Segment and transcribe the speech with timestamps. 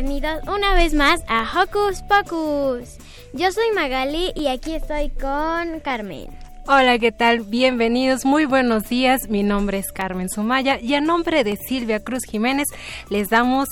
[0.00, 2.98] bienvenidos una vez más a Hocus Pocus.
[3.32, 6.28] Yo soy Magali y aquí estoy con Carmen.
[6.68, 7.40] Hola, ¿qué tal?
[7.40, 9.28] Bienvenidos, muy buenos días.
[9.28, 12.68] Mi nombre es Carmen Sumaya y a nombre de Silvia Cruz Jiménez
[13.10, 13.70] les damos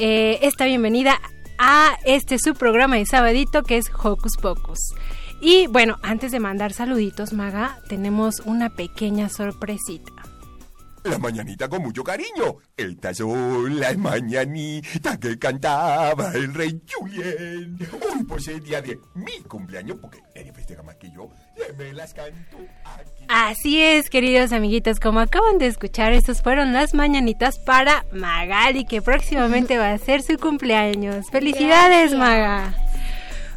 [0.00, 1.20] eh, esta bienvenida
[1.58, 4.80] a este su programa de sabadito que es Hocus Pocus.
[5.40, 10.21] Y bueno, antes de mandar saluditos, Maga, tenemos una pequeña sorpresita.
[11.04, 12.56] La mañanita con mucho cariño.
[12.76, 17.76] Estas son las mañanitas que cantaba el rey Julien.
[17.92, 21.28] Hoy pues es día de mi cumpleaños, porque nadie festeja más que yo.
[21.76, 23.24] Me las canto aquí.
[23.28, 25.00] Así es, queridos amiguitos.
[25.00, 30.22] Como acaban de escuchar, estas fueron las mañanitas para Magali, que próximamente va a ser
[30.22, 31.26] su cumpleaños.
[31.30, 32.74] ¡Felicidades, Maga!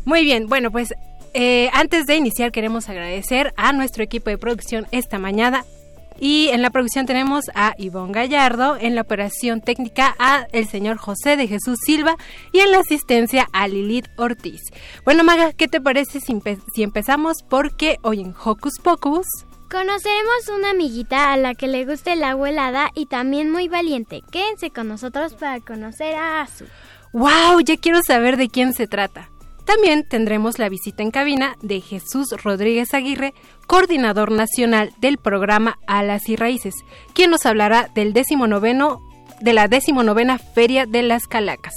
[0.03, 0.93] Muy bien, bueno, pues
[1.37, 5.65] eh, antes de iniciar queremos agradecer a nuestro equipo de producción esta mañana,
[6.19, 10.97] y en la producción tenemos a Ivonne Gallardo, en la operación técnica a el señor
[10.97, 12.17] José de Jesús Silva
[12.51, 14.61] y en la asistencia a Lilith Ortiz.
[15.03, 16.39] Bueno, Maga, ¿qué te parece si,
[16.73, 17.43] si empezamos?
[17.49, 19.27] Porque hoy en Hocus Pocus...
[19.69, 24.21] Conoceremos una amiguita a la que le gusta el agua helada y también muy valiente.
[24.31, 26.65] Quédense con nosotros para conocer a Azu.
[27.11, 27.61] ¡Wow!
[27.61, 29.31] Ya quiero saber de quién se trata.
[29.65, 33.33] También tendremos la visita en cabina de Jesús Rodríguez Aguirre,
[33.65, 36.75] coordinador nacional del programa Alas y Raíces,
[37.13, 39.01] quien nos hablará del decimonoveno,
[39.41, 41.73] de la decimonovena Feria de las Calacas.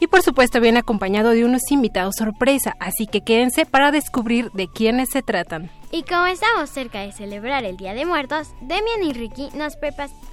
[0.00, 4.68] Y por supuesto viene acompañado de unos invitados sorpresa, así que quédense para descubrir de
[4.68, 5.70] quiénes se tratan.
[5.90, 9.74] Y como estamos cerca de celebrar el Día de Muertos, Demian y Ricky nos,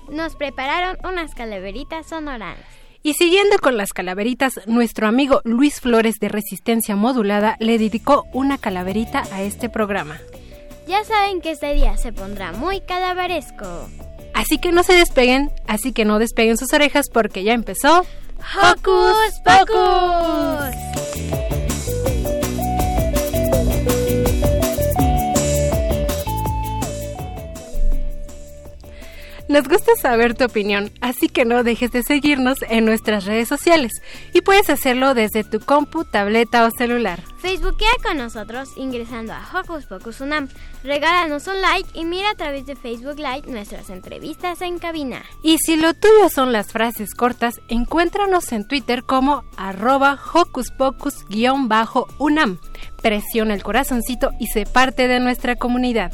[0.10, 2.60] nos prepararon unas calaveritas sonoranas.
[3.04, 8.58] Y siguiendo con las calaveritas, nuestro amigo Luis Flores de Resistencia Modulada le dedicó una
[8.58, 10.20] calaverita a este programa.
[10.88, 13.90] Ya saben que este día se pondrá muy calaveresco.
[14.34, 18.06] Así que no se despeguen, así que no despeguen sus orejas porque ya empezó
[18.56, 20.76] Hocus Pocus.
[29.58, 33.92] Nos gusta saber tu opinión, así que no dejes de seguirnos en nuestras redes sociales
[34.32, 37.24] y puedes hacerlo desde tu compu, tableta o celular.
[37.40, 40.48] Facebookea con nosotros ingresando a Hocus Pocus Unam.
[40.84, 45.24] Regálanos un like y mira a través de Facebook Live nuestras entrevistas en cabina.
[45.42, 52.60] Y si lo tuyo son las frases cortas, encuéntranos en Twitter como arroba Hocus Pocus-unam.
[53.02, 56.14] Presiona el corazoncito y sé parte de nuestra comunidad.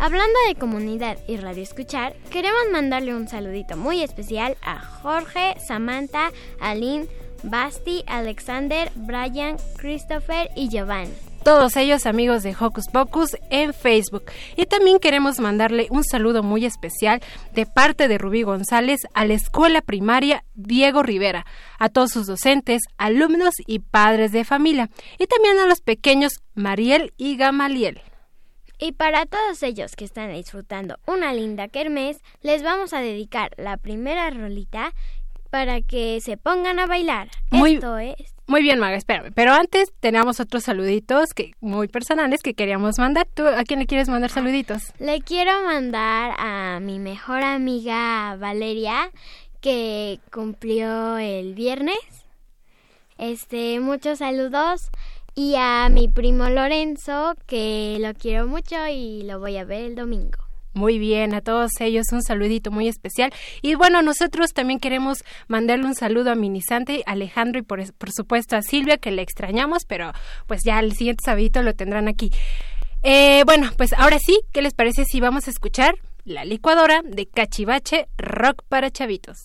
[0.00, 6.30] Hablando de comunidad y radio escuchar, queremos mandarle un saludito muy especial a Jorge, Samantha,
[6.60, 7.08] Aline,
[7.42, 11.10] Basti, Alexander, Brian, Christopher y Giovanni.
[11.42, 14.24] Todos ellos amigos de Hocus Pocus en Facebook.
[14.54, 17.20] Y también queremos mandarle un saludo muy especial
[17.52, 21.44] de parte de Rubí González a la escuela primaria Diego Rivera,
[21.80, 27.12] a todos sus docentes, alumnos y padres de familia, y también a los pequeños Mariel
[27.16, 28.00] y Gamaliel.
[28.78, 33.76] Y para todos ellos que están disfrutando una linda kermés, les vamos a dedicar la
[33.76, 34.92] primera rolita
[35.50, 37.28] para que se pongan a bailar.
[37.50, 38.34] Muy, Esto es...
[38.46, 39.32] Muy bien, Maga, espérame.
[39.34, 43.26] Pero antes tenemos otros saluditos que muy personales que queríamos mandar.
[43.34, 44.92] ¿Tú a quién le quieres mandar saluditos?
[44.98, 49.10] Le quiero mandar a mi mejor amiga Valeria,
[49.60, 51.98] que cumplió el viernes.
[53.18, 54.90] Este, muchos saludos
[55.38, 59.94] y a mi primo Lorenzo, que lo quiero mucho y lo voy a ver el
[59.94, 60.38] domingo.
[60.74, 63.32] Muy bien, a todos ellos un saludito muy especial.
[63.62, 68.56] Y bueno, nosotros también queremos mandarle un saludo a Minisante, Alejandro y por, por supuesto
[68.56, 70.10] a Silvia, que le extrañamos, pero
[70.48, 72.32] pues ya el siguiente sabadito lo tendrán aquí.
[73.04, 75.94] Eh, bueno, pues ahora sí, ¿qué les parece si vamos a escuchar
[76.24, 79.38] la licuadora de Cachivache Rock para Chavitos?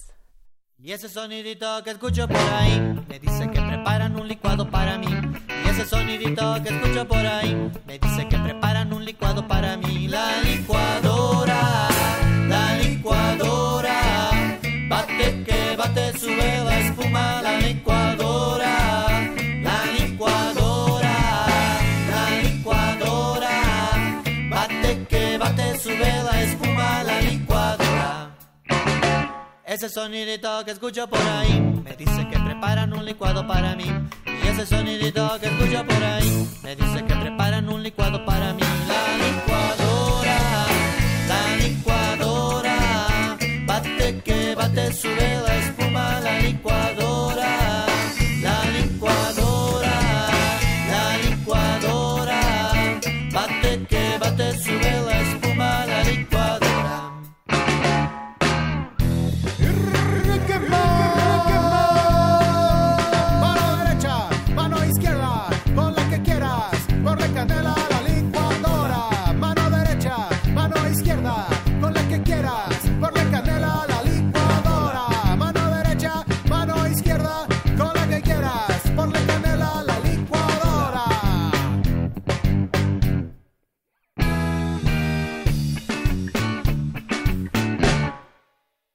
[0.80, 5.08] Y ese sonidito que escucho por ahí me dice que preparan un licuado para mí.
[5.84, 7.54] Ese sonidito que escucho por ahí
[7.86, 10.08] me dice que preparan un licuado para mí.
[10.08, 11.90] La licuadora,
[12.48, 14.32] la licuadora,
[14.88, 19.30] bate que bate, sube la espuma, la licuadora,
[19.62, 21.16] la licuadora,
[22.10, 28.38] la licuadora, bate que bate, sube la espuma, la licuadora.
[29.66, 33.92] Ese sonidito que escucho por ahí me dice que preparan un licuado para mí.
[34.44, 38.62] Y ese sonidito que escucho por ahí me dice que preparan un licuado para mí.
[38.88, 40.38] La licuadora,
[41.28, 42.78] la licuadora,
[43.66, 47.03] bate que bate, sube la espuma, la licuadora,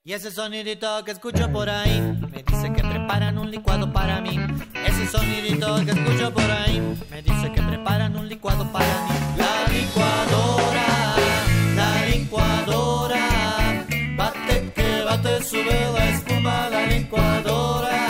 [0.09, 2.01] Y ese sonidito que escucho por ahí
[2.33, 4.41] me dice que preparan un licuado para mí.
[4.87, 9.37] Ese sonidito que escucho por ahí me dice que preparan un licuado para mí.
[9.37, 11.15] La licuadora,
[11.77, 13.85] la licuadora,
[14.17, 18.08] bate que bate, sube la espuma, la licuadora,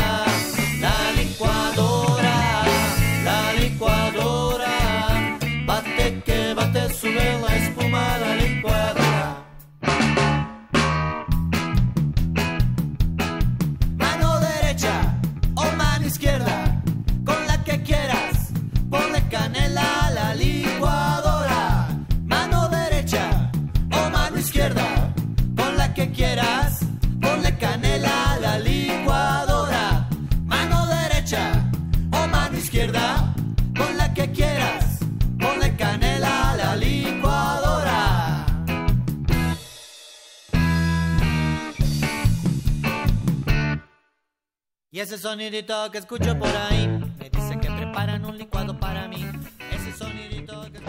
[44.99, 49.25] Y ese sonidito que escucho por ahí me dice que preparan un licuado para mí.
[49.71, 50.81] Ese sonidito que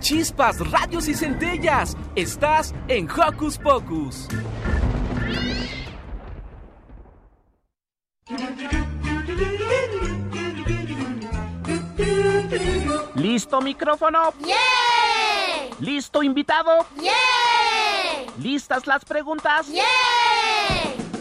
[0.00, 1.96] Chispas, radios y centellas.
[2.14, 4.28] Estás en Hocus Pocus.
[13.14, 14.34] ¿Listo micrófono?
[15.80, 16.84] ¿Listo invitado?
[18.40, 19.66] ¿Listas las preguntas?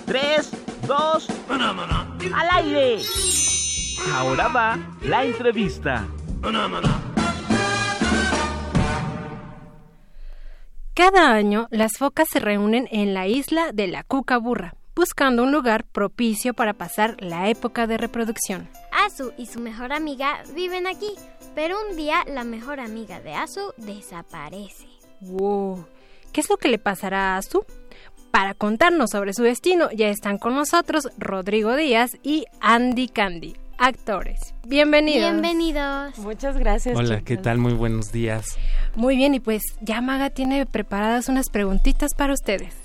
[0.06, 0.52] Tres,
[0.88, 1.28] dos,
[2.34, 3.02] al aire.
[4.14, 6.08] Ahora va la entrevista.
[10.94, 15.84] Cada año las focas se reúnen en la isla de la Cucaburra, buscando un lugar
[15.84, 18.70] propicio para pasar la época de reproducción.
[18.94, 21.12] Azu y su mejor amiga viven aquí,
[21.54, 24.88] pero un día la mejor amiga de Azu desaparece.
[25.20, 25.86] Wow.
[26.32, 27.66] ¿Qué es lo que le pasará a Azu?
[28.32, 34.54] Para contarnos sobre su destino ya están con nosotros Rodrigo Díaz y Andy Candy, actores.
[34.68, 35.32] Bienvenidos.
[35.32, 36.18] Bienvenidos.
[36.20, 36.96] Muchas gracias.
[36.96, 37.58] Hola, ¿qué tal?
[37.58, 38.46] Muy buenos días.
[38.96, 42.76] Muy bien, y pues ya Maga tiene preparadas unas preguntitas para ustedes.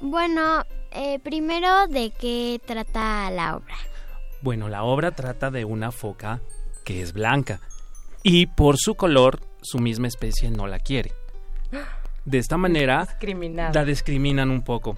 [0.00, 3.74] Bueno, eh, primero, ¿de qué trata la obra?
[4.42, 6.40] Bueno, la obra trata de una foca
[6.84, 7.60] que es blanca
[8.22, 11.12] y por su color su misma especie no la quiere.
[12.24, 13.72] De esta manera Discriminada.
[13.72, 14.96] la discriminan un poco.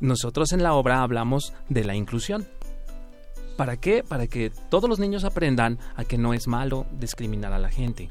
[0.00, 2.46] Nosotros en la obra hablamos de la inclusión.
[3.56, 4.04] ¿Para qué?
[4.06, 8.10] Para que todos los niños aprendan a que no es malo discriminar a la gente.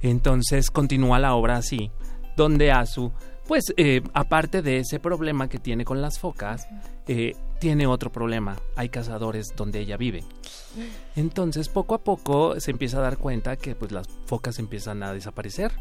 [0.00, 1.90] Entonces continúa la obra así,
[2.36, 3.12] donde Asu,
[3.48, 6.68] pues eh, aparte de ese problema que tiene con las focas,
[7.08, 8.56] eh, tiene otro problema.
[8.76, 10.22] Hay cazadores donde ella vive.
[11.16, 15.12] Entonces poco a poco se empieza a dar cuenta que pues las focas empiezan a
[15.12, 15.72] desaparecer.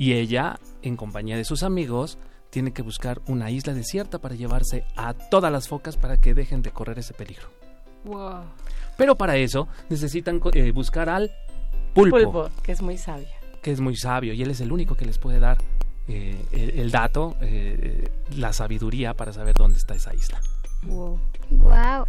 [0.00, 2.16] Y ella, en compañía de sus amigos,
[2.48, 6.62] tiene que buscar una isla desierta para llevarse a todas las focas para que dejen
[6.62, 7.50] de correr ese peligro.
[8.04, 8.44] Wow.
[8.96, 11.30] Pero para eso necesitan eh, buscar al
[11.92, 13.28] Pulpo, que es muy sabio.
[13.60, 15.58] que es muy sabio y él es el único que les puede dar
[16.08, 20.40] eh, el, el dato, eh, la sabiduría para saber dónde está esa isla.
[20.84, 21.20] Wow.
[21.50, 22.06] Wow.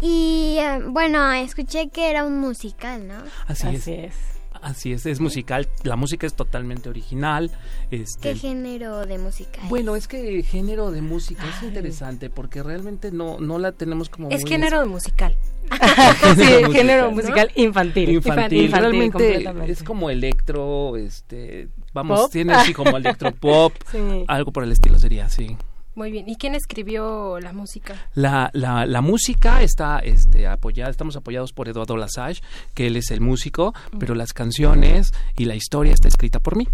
[0.00, 0.58] Y
[0.88, 3.22] bueno, escuché que era un musical, ¿no?
[3.46, 4.06] Así, Así es.
[4.06, 4.14] es.
[4.62, 7.50] Así es, es musical, la música es totalmente original.
[7.90, 9.60] Este, ¿Qué género de música?
[9.62, 9.68] es?
[9.68, 14.28] Bueno, es que género de música es interesante porque realmente no, no la tenemos como
[14.30, 15.36] Es muy género musical.
[15.70, 17.10] sí, musical, género ¿no?
[17.12, 18.08] musical infantil.
[18.10, 19.72] infantil, realmente completamente.
[19.72, 22.32] es como electro, este, vamos, ¿Pop?
[22.32, 24.24] tiene así como electropop, Sí.
[24.28, 25.56] algo por el estilo sería, sí.
[25.96, 26.28] Muy bien.
[26.28, 27.94] ¿Y quién escribió la música?
[28.12, 32.42] La, la, la música está este, apoyada, estamos apoyados por Eduardo Lasage,
[32.74, 36.68] que él es el músico, pero las canciones y la historia está escrita por mí.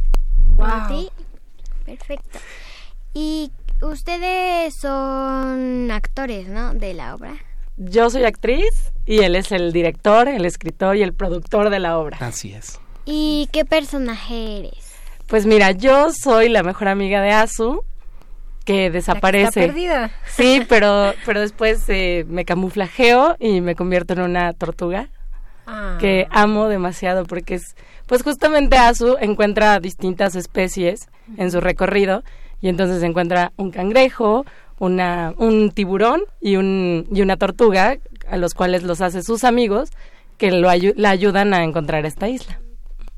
[0.56, 1.08] ¿Por ti?
[1.86, 2.40] Perfecto.
[3.14, 6.74] Y ustedes son actores, ¿no?
[6.74, 7.36] De la obra.
[7.76, 11.96] Yo soy actriz y él es el director, el escritor y el productor de la
[11.96, 12.18] obra.
[12.20, 12.80] Así es.
[13.04, 14.94] ¿Y qué personaje eres?
[15.28, 17.84] Pues mira, yo soy la mejor amiga de Azu
[18.64, 19.60] que desaparece.
[19.60, 20.10] Está perdida.
[20.26, 25.08] Sí, pero pero después eh, me camuflajeo y me convierto en una tortuga
[25.64, 25.96] Ah.
[26.00, 27.76] que amo demasiado porque es
[28.06, 32.24] pues justamente Azu encuentra distintas especies en su recorrido
[32.60, 34.44] y entonces encuentra un cangrejo,
[34.80, 37.96] una un tiburón y un y una tortuga
[38.28, 39.90] a los cuales los hace sus amigos
[40.36, 42.58] que lo ayu- la ayudan a encontrar esta isla.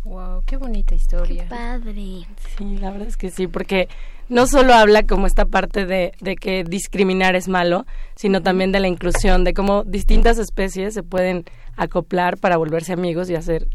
[0.04, 1.46] Wow, qué bonita historia.
[1.48, 2.26] Padre.
[2.58, 3.88] Sí, la verdad es que sí, porque
[4.28, 8.80] no solo habla como esta parte de, de que discriminar es malo, sino también de
[8.80, 11.44] la inclusión, de cómo distintas especies se pueden
[11.76, 13.68] acoplar para volverse amigos y hacer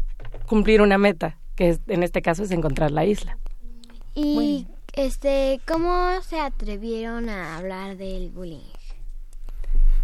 [0.46, 3.36] cumplir una meta, que es- en este caso es encontrar la isla.
[4.14, 8.58] ¿Y este cómo se atrevieron a hablar del bullying?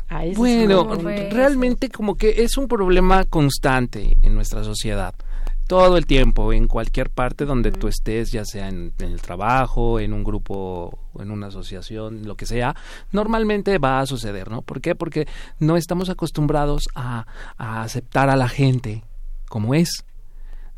[0.09, 0.85] Sí Bueno,
[1.31, 5.15] realmente como que es un problema constante en nuestra sociedad.
[5.67, 9.99] Todo el tiempo, en cualquier parte donde tú estés, ya sea en, en el trabajo,
[9.99, 12.77] en un grupo, en una asociación, lo que sea,
[13.11, 14.63] normalmente va a suceder, ¿no?
[14.63, 14.95] ¿Por qué?
[14.95, 15.27] Porque
[15.59, 19.03] no estamos acostumbrados a, a aceptar a la gente
[19.49, 20.05] como es.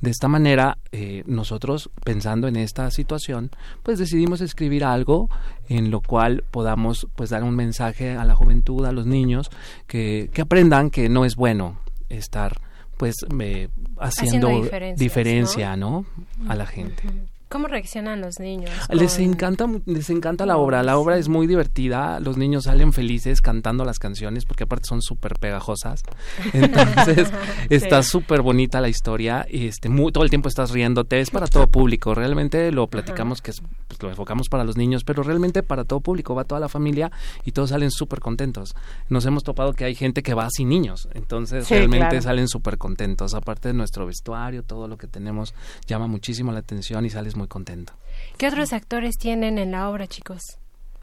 [0.01, 3.51] De esta manera, eh, nosotros, pensando en esta situación,
[3.83, 5.29] pues decidimos escribir algo
[5.69, 9.51] en lo cual podamos pues dar un mensaje a la juventud, a los niños,
[9.89, 12.61] que, que aprendan que no es bueno estar
[12.99, 14.49] pues eh, haciendo,
[14.97, 16.05] diferencia, ¿no?
[16.49, 17.05] A la gente.
[17.49, 18.71] ¿Cómo reaccionan los niños?
[18.91, 20.83] Les encanta, les encanta la obra.
[20.83, 22.21] La obra es muy divertida.
[22.21, 26.03] Los niños salen felices cantando las canciones porque aparte son súper pegajosas.
[26.53, 27.33] Entonces
[27.71, 29.47] está súper bonita la historia.
[29.51, 31.21] y, Este, todo el tiempo estás riéndote.
[31.21, 32.15] Es para todo público.
[32.15, 36.01] Realmente lo platicamos que es, pues, lo enfocamos para los niños, pero realmente para todo
[36.01, 37.11] público va toda la familia
[37.45, 38.75] y todos salen súper contentos.
[39.09, 41.09] Nos hemos topado que hay gente que va sin niños.
[41.15, 42.23] Entonces Sí, realmente claro.
[42.23, 43.33] salen súper contentos.
[43.33, 45.55] Aparte de nuestro vestuario, todo lo que tenemos
[45.87, 47.93] llama muchísimo la atención y sales muy contento.
[48.37, 50.43] ¿Qué otros actores tienen en la obra, chicos?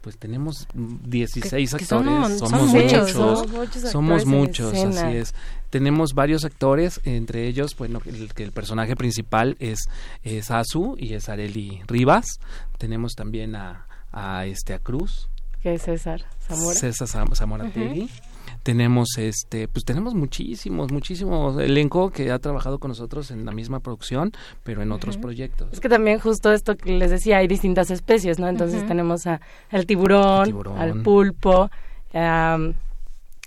[0.02, 3.90] Pues tenemos mm, 16 Que- que son actores, mon- son somos muchos, muchos, somos muchos
[3.90, 5.34] somos muchos, así es.
[5.70, 9.80] Tenemos varios actores, entre ellos, bueno, el, que el personaje principal es,
[10.22, 12.26] es Azu y es Areli Rivas.
[12.78, 15.28] Tenemos también a, a este a Cruz,
[15.60, 16.78] que es César Zamora.
[16.78, 18.08] César Zam- Zamorategui.
[18.66, 23.78] Tenemos este, pues tenemos muchísimos, muchísimos elenco que ha trabajado con nosotros en la misma
[23.78, 24.32] producción,
[24.64, 25.68] pero en otros proyectos.
[25.72, 28.48] Es que también justo esto que les decía, hay distintas especies, ¿no?
[28.48, 30.78] Entonces tenemos a, al tiburón, El tiburón.
[30.80, 31.70] al pulpo,
[32.12, 32.58] a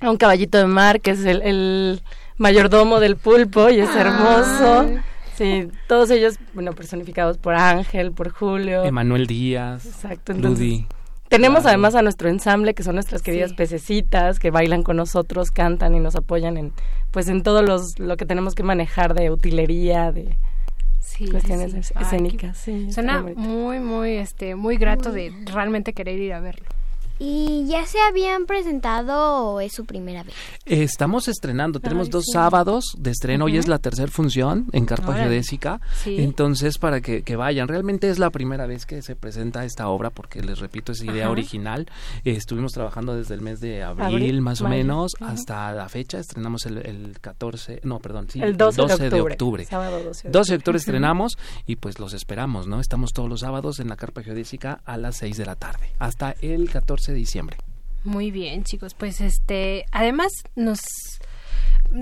[0.03, 2.01] un caballito de mar que es el, el
[2.37, 4.87] mayordomo del pulpo y es hermoso.
[5.35, 8.85] Sí, todos ellos, bueno, personificados por Ángel, por Julio.
[8.85, 10.87] Emanuel Díaz, Exacto, entonces Ludi.
[11.29, 11.69] Tenemos claro.
[11.69, 13.55] además a nuestro ensamble que son nuestras queridas Sí.
[13.55, 16.73] pececitas que bailan con nosotros, cantan y nos apoyan en
[17.11, 20.35] pues en todo los lo que tenemos que manejar de utilería, de
[20.99, 22.57] Sí, cuestiones sí, Ay, escénicas.
[22.91, 26.65] Suena muy, muy, este, muy grato de realmente querer ir a verlo.
[27.21, 30.33] ¿Y ya se habían presentado o es su primera vez?
[30.65, 32.31] Estamos estrenando, tenemos Ay, dos sí.
[32.31, 33.59] sábados de estreno, hoy Ujú.
[33.59, 35.13] es la tercera función en Carpa.
[35.15, 36.15] Geodésica, Sí.
[36.19, 40.11] entonces para que, que vayan, realmente es la primera vez que se presenta esta obra
[40.11, 41.31] porque les repito es idea Ajá.
[41.31, 41.87] original,
[42.23, 46.19] Eh, estuvimos trabajando desde el mes de abril, Abril, más o menos hasta la fecha,
[46.19, 49.65] estrenamos el, el 14, no perdón, sí, el 12, de, octubre, octubre.
[49.65, 52.79] Sábado 12 de 12 de octubre estrenamos y pues los esperamos, ¿no?
[52.79, 56.35] Estamos todos los sábados en la Carpa Geodésica a las 6 de la tarde, hasta
[56.41, 57.57] el 14 de diciembre.
[58.03, 58.93] Muy bien, chicos.
[58.93, 60.79] Pues este, además nos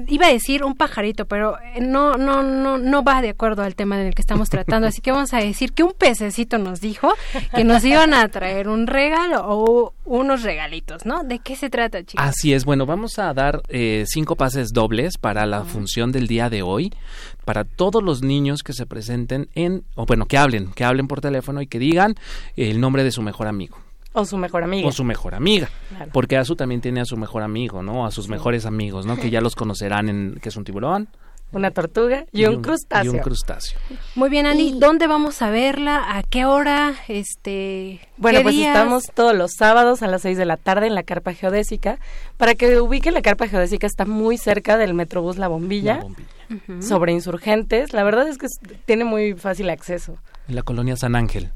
[0.07, 3.75] iba a decir un pajarito, pero eh, no, no, no, no va de acuerdo al
[3.75, 4.87] tema en el que estamos tratando.
[4.87, 7.13] Así que vamos a decir que un pececito nos dijo
[7.55, 11.23] que nos iban a traer un regalo o unos regalitos, ¿no?
[11.23, 12.25] ¿De qué se trata, chicos?
[12.25, 16.49] Así es, bueno, vamos a dar eh, cinco pases dobles para la función del día
[16.49, 16.93] de hoy,
[17.45, 21.21] para todos los niños que se presenten en, o bueno, que hablen, que hablen por
[21.21, 22.15] teléfono y que digan
[22.55, 23.86] el nombre de su mejor amigo.
[24.13, 24.87] O su mejor amiga.
[24.87, 25.69] O su mejor amiga.
[25.89, 26.11] Claro.
[26.13, 28.05] Porque Azu también tiene a su mejor amigo, ¿no?
[28.05, 29.15] A sus mejores amigos, ¿no?
[29.17, 31.07] Que ya los conocerán en, que es un tiburón.
[31.53, 33.05] Una tortuga y, un, crustáceo.
[33.13, 33.79] Y un crustáceo.
[34.15, 36.17] Muy bien, Ani, ¿dónde vamos a verla?
[36.17, 36.93] ¿A qué hora?
[37.07, 38.75] Este, Bueno, ¿qué pues días?
[38.75, 41.99] estamos todos los sábados a las 6 de la tarde en la carpa geodésica.
[42.35, 46.81] Para que ubiquen, la carpa geodésica está muy cerca del Metrobús La Bombilla, La bombilla.
[46.81, 47.93] Sobre insurgentes.
[47.93, 50.17] La verdad es que es- tiene muy fácil acceso.
[50.49, 51.51] En la colonia San Ángel.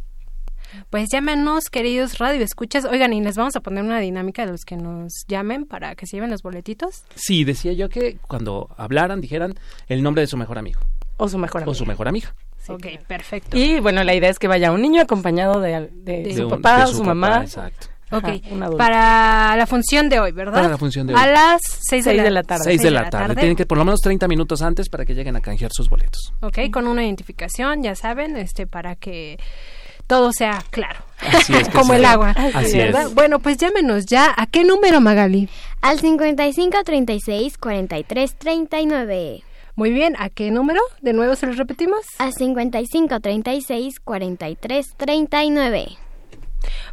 [0.90, 2.86] Pues llámenos, queridos radio escuchas.
[2.86, 6.06] Oigan, y les vamos a poner una dinámica de los que nos llamen para que
[6.08, 7.04] se lleven los boletitos.
[7.16, 9.56] Sí, decía yo que cuando hablaran dijeran
[9.88, 10.80] el nombre de su mejor amigo.
[11.18, 11.72] O su mejor amiga.
[11.72, 12.34] O su mejor amiga.
[12.68, 13.58] ok, perfecto.
[13.58, 16.50] Y bueno, la idea es que vaya un niño acompañado de, de De su un-
[16.50, 17.42] papá de o su su, papá, mamá.
[17.44, 17.88] exacto.
[18.14, 20.56] Ok, Ajá, para la función de hoy, ¿verdad?
[20.56, 21.20] Para la función de hoy.
[21.22, 22.64] A las 6 de, Seis la, de la tarde.
[22.66, 23.36] 6 de la tarde.
[23.36, 26.34] Tienen que por lo menos 30 minutos antes para que lleguen a canjear sus boletos.
[26.42, 29.40] Ok, con una identificación, ya saben, este, para que
[30.08, 31.00] todo sea claro.
[31.20, 32.32] Así es Como el agua.
[32.54, 33.08] Así ¿verdad?
[33.08, 33.14] es.
[33.14, 34.34] Bueno, pues llámenos ya.
[34.36, 35.50] ¿A qué número, Magali?
[35.82, 39.44] Al 55 36 43 39.
[39.76, 40.82] Muy bien, ¿a qué número?
[41.02, 42.02] De nuevo se los repetimos.
[42.20, 45.98] Al 55 36 43 39.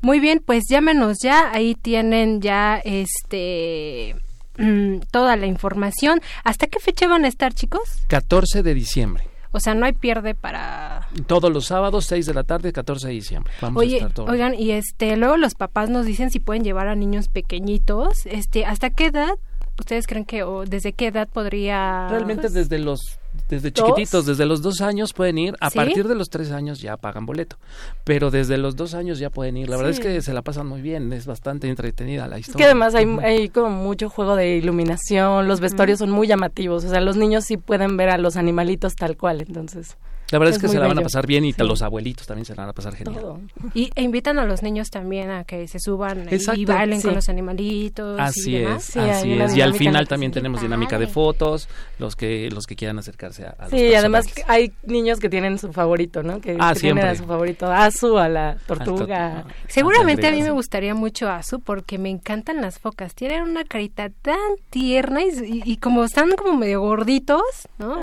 [0.00, 1.50] Muy bien, pues llámenos ya.
[1.52, 4.16] Ahí tienen ya este
[4.58, 6.20] mm, toda la información.
[6.44, 7.82] ¿Hasta qué fecha van a estar, chicos?
[8.08, 9.24] 14 de diciembre.
[9.52, 13.14] O sea, no hay pierde para Todos los sábados, 6 de la tarde, 14 de
[13.14, 13.52] diciembre.
[13.60, 14.30] Vamos a Oye, estar todos.
[14.30, 18.64] oigan, y este, luego los papás nos dicen si pueden llevar a niños pequeñitos, este,
[18.64, 19.30] ¿hasta qué edad
[19.78, 22.08] ustedes creen que, o desde qué edad podría?
[22.10, 23.17] Realmente desde los
[23.48, 23.86] desde ¿Dos?
[23.88, 25.54] chiquititos, desde los dos años pueden ir.
[25.60, 25.76] A ¿Sí?
[25.76, 27.56] partir de los tres años ya pagan boleto.
[28.04, 29.68] Pero desde los dos años ya pueden ir.
[29.68, 31.12] La verdad es que se la pasan muy bien.
[31.12, 32.58] Es bastante entretenida la Es historia.
[32.58, 37.00] que además hay como mucho juego de iluminación, los vestuarios son muy llamativos, o sea,
[37.00, 39.96] los niños sí pueden ver a los animalitos tal cual, entonces.
[40.30, 41.62] La verdad es, que se la van a pasar bien y Sí.
[41.62, 43.20] los abuelitos también se la van a pasar genial.
[43.20, 43.40] Todo.
[43.74, 47.28] Y e invitan a los niños también a que se suban y bailen con los
[47.28, 48.18] animalitos.
[48.18, 48.88] y Así demás.
[48.88, 49.56] es, Sí, así es.
[49.56, 53.50] Y al final también tenemos dinámica de fotos, los que los que quieran acercarse a,
[53.58, 56.40] a los Sí, además hay niños que tienen su favorito, ¿no?
[56.40, 59.44] Que, Ah, que tienen a su favorito Azu, a la tortuga.
[59.68, 63.14] Seguramente a mí me gustaría mucho Azu porque me encantan las focas.
[63.14, 64.38] Tienen una carita tan
[64.70, 67.42] tierna y, y- y como están como medio gorditos,
[67.78, 67.98] ¿no?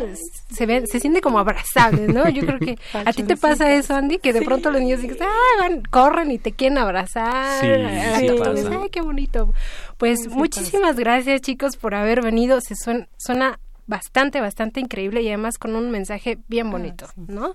[0.51, 2.27] Se ven, se siente como abrazables, ¿no?
[2.29, 4.45] Yo creo que a ti te pasa eso, Andy, que de Sí.
[4.45, 7.61] pronto los niños dicen, ah, van, corren y te quieren abrazar.
[7.61, 8.53] Sí, Ah, sí y tú pasa.
[8.53, 9.53] dices, Ay, qué bonito.
[9.97, 12.59] Pues Sí muchísimas gracias, chicos, por haber venido.
[12.61, 17.53] Se suena, suena bastante, bastante increíble y además con un mensaje bien bonito, ¿no?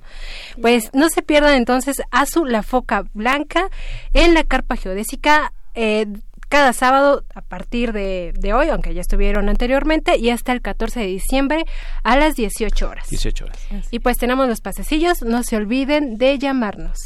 [0.63, 3.69] Pues no se pierdan entonces Azu, la foca blanca,
[4.15, 6.07] en la carpa geodésica eh,
[6.51, 11.01] cada sábado a partir de, de hoy, aunque ya estuvieron anteriormente, y hasta el 14
[11.01, 11.65] de diciembre
[12.03, 13.09] a las 18 horas.
[13.09, 13.59] 18 horas.
[13.91, 16.99] Y pues tenemos los pasecillos, no se olviden de llamarnos.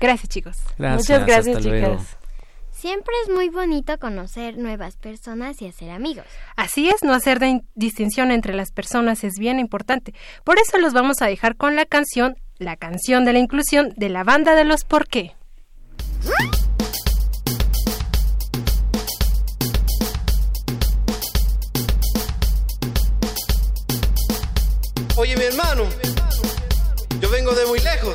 [0.00, 0.56] Gracias, chicos.
[0.78, 1.96] Gracias, Muchas gracias, luego.
[1.96, 2.16] chicas.
[2.70, 6.24] Siempre es muy bonito conocer nuevas personas y hacer amigos.
[6.56, 10.14] Así es, no hacer de- distinción entre las personas es bien importante.
[10.44, 14.08] Por eso los vamos a dejar con la canción, la canción de la inclusión de
[14.08, 15.32] la banda de los por qué.
[25.20, 25.84] Oye mi hermano,
[27.20, 28.14] yo vengo de muy lejos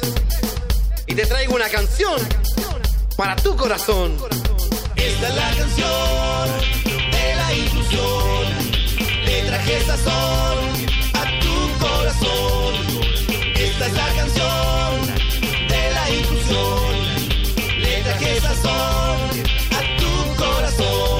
[1.05, 2.19] y te traigo una canción
[3.15, 4.17] para tu corazón.
[4.95, 6.49] Esta es la canción
[7.11, 8.45] de la inclusión.
[9.23, 10.57] Le traje sazón
[11.13, 12.73] a tu corazón.
[13.53, 15.07] Esta es la canción
[15.69, 17.81] de la inclusión.
[17.81, 19.43] Le traje sazón
[19.77, 21.14] a tu corazón.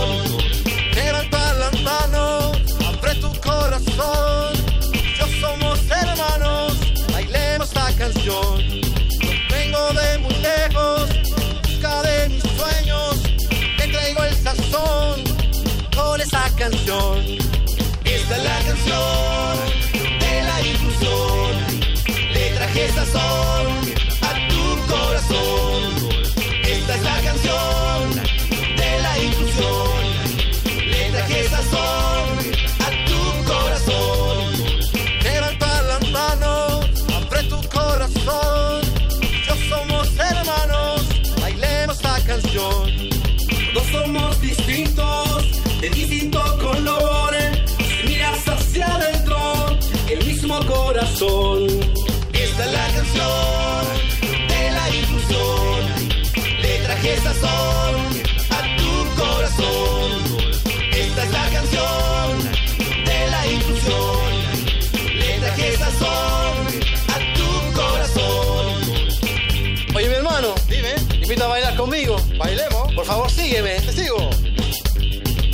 [71.95, 72.93] Conmigo, bailemos.
[72.93, 74.29] Por favor, sígueme, te sigo.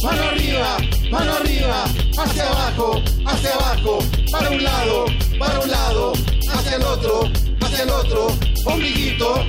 [0.03, 0.77] Mano arriba,
[1.11, 1.85] mano arriba,
[2.17, 3.99] hacia abajo, hacia abajo,
[4.31, 5.05] para un lado,
[5.37, 6.13] para un lado,
[6.51, 7.29] hacia el otro,
[7.61, 8.27] hacia el otro,
[8.65, 9.45] ombliguito,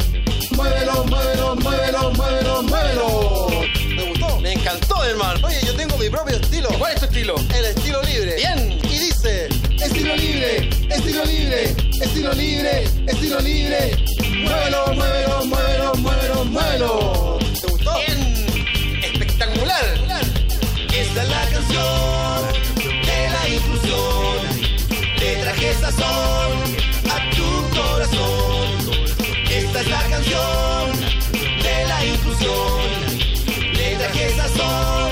[0.55, 3.49] muévelo, muévelo, muévelo, muévelo, muévelo.
[3.97, 4.41] ¿Te gustó?
[4.41, 5.47] Me encantó, hermano.
[5.47, 6.69] Oye, yo tengo mi propio estilo.
[6.79, 7.37] ¿Cuál es tu estilo?
[7.55, 8.37] El estilo libre.
[8.37, 9.49] Bien, y dice...
[9.83, 14.05] Estilo libre, estilo libre, estilo libre, estilo libre.
[14.43, 17.39] Muévelo, muévelo, muévelo, muévelo, muévelo.
[17.61, 17.93] ¿Te gustó?
[18.07, 18.21] Bien,
[19.05, 19.85] espectacular.
[20.93, 22.39] Esta es la canción
[23.07, 24.39] de la inclusión.
[25.19, 26.53] Le traje sazón
[27.15, 28.69] a tu corazón.
[29.51, 31.01] Esta es la canción
[31.63, 32.83] de la inclusión.
[33.75, 35.11] Le traje sazón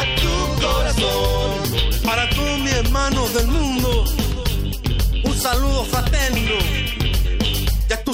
[0.00, 0.32] a tu
[0.66, 2.02] corazón.
[2.04, 4.04] Para todos mis hermanos del mundo,
[5.24, 6.79] un saludo fraterno.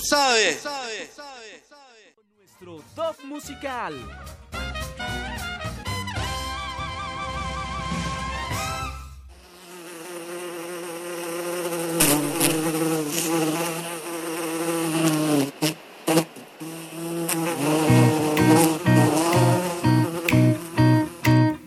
[0.09, 0.63] Sabes.
[2.39, 3.95] Nuestro top musical.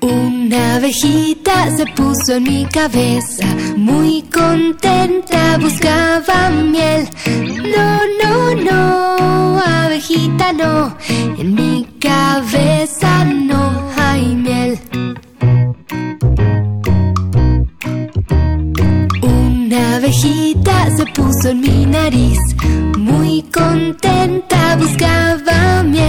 [0.01, 3.45] Una abejita se puso en mi cabeza,
[3.89, 7.07] muy contenta buscaba miel.
[7.75, 7.87] No,
[8.21, 8.33] no,
[8.67, 10.95] no, abejita no,
[11.37, 13.61] en mi cabeza no
[13.97, 14.79] hay miel.
[19.21, 22.39] Una abejita se puso en mi nariz,
[22.97, 26.08] muy contenta buscaba miel.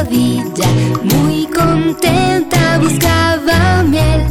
[0.00, 0.68] Rodilla,
[1.02, 4.24] muy contenta buscaba miel.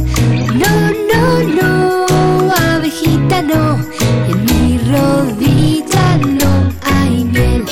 [0.54, 1.26] No, no,
[1.58, 3.78] no, abejita no,
[4.28, 7.64] en mi rodilla no hay miel.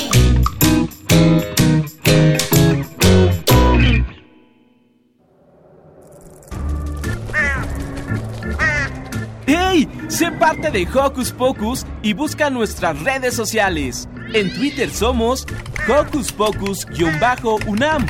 [9.45, 9.87] ¡Hey!
[10.07, 14.07] Sé parte de Hocus Pocus y busca nuestras redes sociales.
[14.33, 15.47] En Twitter somos
[15.87, 18.05] Hocus Pocus-UNAM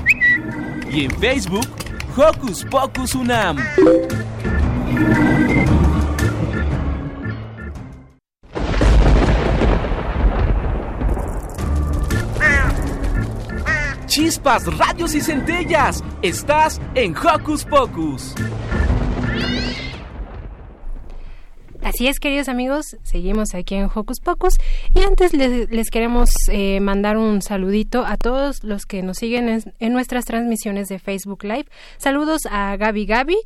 [0.91, 1.67] y en Facebook
[2.15, 3.57] Hocus Pocus UNAM.
[14.07, 16.03] Chispas, radios y centellas.
[16.21, 18.35] Estás en Hocus Pocus.
[21.81, 24.55] Así es, queridos amigos, seguimos aquí en Hocus Pocus
[24.93, 29.73] y antes les, queremos eh, mandar un saludito a todos los que nos siguen en,
[29.79, 31.67] en, nuestras transmisiones de Facebook Live.
[31.97, 33.37] Saludos a Gaby Gaby,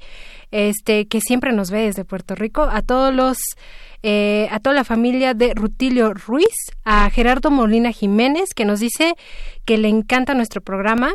[0.49, 3.37] este que siempre nos ve desde Puerto Rico, a todos los
[4.03, 9.15] eh, a toda la familia de Rutilio Ruiz, a Gerardo Molina Jiménez, que nos dice
[9.63, 11.13] que le encanta nuestro programa,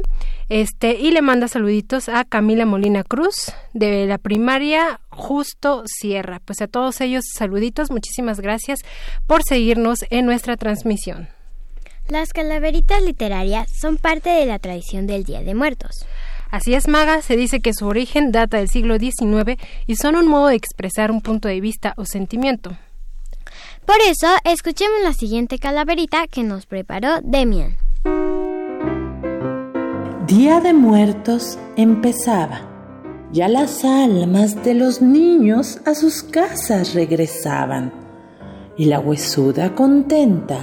[0.48, 6.40] este, y le manda saluditos a Camila Molina Cruz, de la primaria Justo Sierra.
[6.42, 8.80] Pues a todos ellos, saluditos, muchísimas gracias
[9.26, 11.28] por seguirnos en nuestra transmisión.
[12.08, 16.06] Las calaveritas literarias son parte de la tradición del Día de Muertos.
[16.50, 20.26] Así es, Maga, se dice que su origen data del siglo XIX y son un
[20.26, 22.76] modo de expresar un punto de vista o sentimiento.
[23.84, 27.76] Por eso, escuchemos la siguiente calaverita que nos preparó Demian.
[30.26, 32.60] Día de Muertos empezaba.
[33.32, 37.92] Ya las almas de los niños a sus casas regresaban.
[38.76, 40.58] Y la huesuda contenta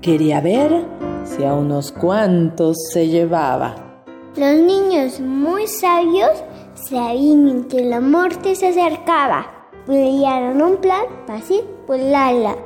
[0.00, 0.86] quería ver
[1.24, 3.87] si a unos cuantos se llevaba.
[4.38, 6.30] Los niños muy sabios
[6.88, 9.68] sabían que la muerte se acercaba.
[9.88, 12.56] Un plan para así volarla.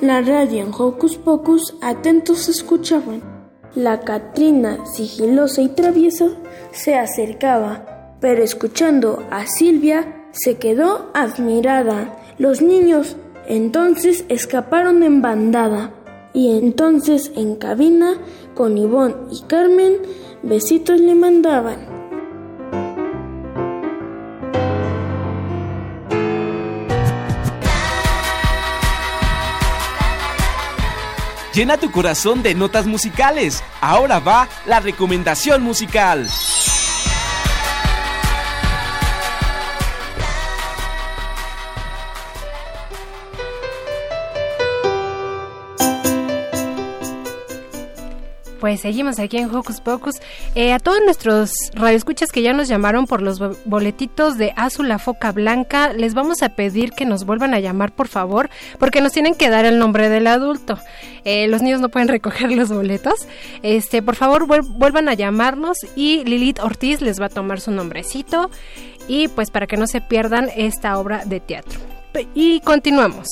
[0.00, 3.22] La radio en Hocus Pocus atentos escuchaban.
[3.74, 6.28] La Catrina, sigilosa y traviesa,
[6.70, 12.20] se acercaba, pero escuchando a Silvia se quedó admirada.
[12.38, 13.16] Los niños
[13.48, 15.92] entonces escaparon en bandada
[16.32, 18.14] y entonces en cabina
[18.60, 19.94] con Ivonne y Carmen
[20.42, 21.78] besitos le mandaban.
[31.54, 33.64] Llena tu corazón de notas musicales.
[33.80, 36.28] Ahora va la recomendación musical.
[48.60, 50.16] Pues seguimos aquí en Hocus Pocus.
[50.54, 54.86] Eh, a todos nuestros radioescuchas que ya nos llamaron por los bo- boletitos de Azul
[54.88, 59.00] la Foca Blanca, les vamos a pedir que nos vuelvan a llamar, por favor, porque
[59.00, 60.78] nos tienen que dar el nombre del adulto.
[61.24, 63.26] Eh, los niños no pueden recoger los boletos.
[63.62, 67.70] Este, por favor, vuel- vuelvan a llamarnos y Lilith Ortiz les va a tomar su
[67.70, 68.50] nombrecito
[69.08, 71.80] y pues para que no se pierdan esta obra de teatro.
[72.34, 73.26] Y continuamos.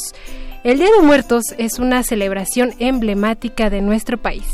[0.64, 4.44] El Día de Muertos es una celebración emblemática de nuestro país.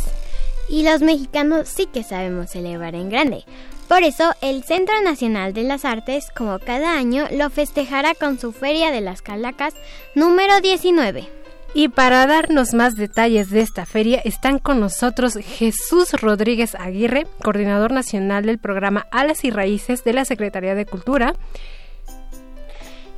[0.74, 3.44] Y los mexicanos sí que sabemos celebrar en grande.
[3.86, 8.50] Por eso, el Centro Nacional de las Artes, como cada año, lo festejará con su
[8.50, 9.74] Feria de las Calacas
[10.16, 11.28] número 19.
[11.74, 17.92] Y para darnos más detalles de esta feria están con nosotros Jesús Rodríguez Aguirre, coordinador
[17.92, 21.34] nacional del programa Alas y Raíces de la Secretaría de Cultura.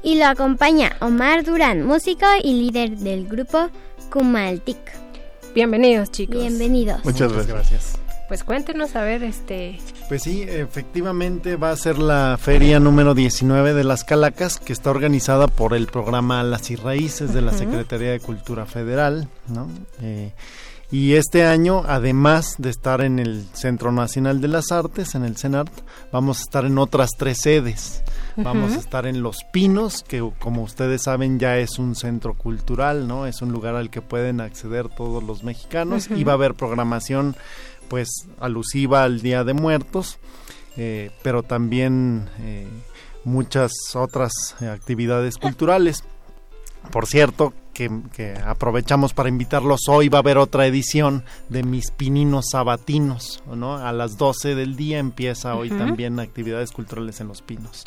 [0.02, 3.70] Y lo acompaña Omar Durán, músico y líder del grupo
[4.10, 5.05] Kumaltic.
[5.56, 6.36] Bienvenidos, chicos.
[6.36, 7.02] Bienvenidos.
[7.02, 7.94] Muchas gracias.
[8.28, 9.78] Pues cuéntenos, a ver, este...
[10.06, 14.90] Pues sí, efectivamente va a ser la feria número 19 de las Calacas, que está
[14.90, 17.54] organizada por el programa Las y Raíces de la.
[17.54, 19.70] Secretaría de Cultura Federal, ¿no?
[20.02, 20.34] Eh,
[20.90, 25.38] y este año, además de estar en el Centro Nacional de las Artes, en el
[25.38, 25.72] CENART,
[26.12, 28.02] vamos a estar en otras tres sedes.
[28.36, 33.08] Vamos a estar en Los Pinos, que como ustedes saben ya es un centro cultural,
[33.08, 33.26] ¿no?
[33.26, 36.24] Es un lugar al que pueden acceder todos los mexicanos y Ujú.
[36.26, 37.36] va a haber programación
[37.88, 38.08] pues
[38.40, 40.18] alusiva al Día de Muertos,
[40.76, 42.66] eh, pero también eh,
[43.24, 46.04] muchas otras actividades culturales.
[46.90, 51.90] Por cierto, que, que aprovechamos para invitarlos hoy, va a haber otra edición de Mis
[51.90, 53.76] Pininos Sabatinos, ¿no?
[53.76, 57.84] A las 12 del día empieza hoy también actividades culturales en Los Pinos.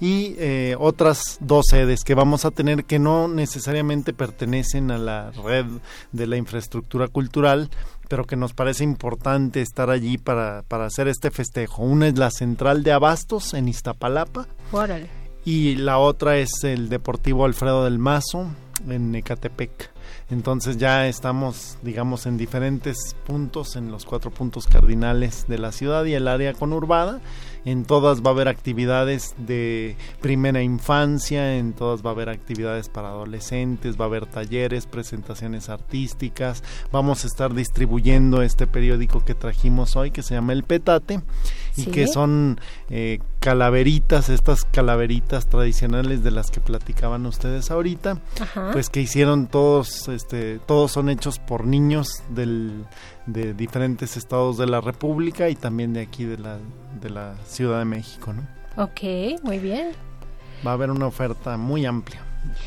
[0.00, 5.30] Y eh, otras dos sedes que vamos a tener que no necesariamente pertenecen a la
[5.30, 5.66] red
[6.12, 7.68] de la infraestructura cultural,
[8.08, 11.82] pero que nos parece importante estar allí para, para hacer este festejo.
[11.82, 15.08] Una es la Central de Abastos en Iztapalapa, Órale.
[15.44, 18.46] y la otra es el Deportivo Alfredo del Mazo
[18.88, 19.90] en Ecatepec.
[20.30, 26.04] Entonces ya estamos, digamos, en diferentes puntos, en los cuatro puntos cardinales de la ciudad
[26.04, 27.20] y el área conurbada.
[27.64, 32.88] En todas va a haber actividades de primera infancia, en todas va a haber actividades
[32.88, 36.62] para adolescentes, va a haber talleres, presentaciones artísticas.
[36.90, 41.20] Vamos a estar distribuyendo este periódico que trajimos hoy que se llama El Petate
[41.76, 41.90] y Sí.
[41.90, 48.70] que son eh, calaveritas, estas calaveritas tradicionales de las que platicaban ustedes ahorita, Ajá.
[48.72, 52.84] pues que hicieron todos, este, todos son hechos por niños del,
[53.26, 56.58] de diferentes estados de la República y también de aquí de la,
[57.00, 58.46] de la Ciudad de México, ¿no?
[58.76, 59.92] Ok, muy bien.
[60.64, 62.20] Va a haber una oferta muy amplia.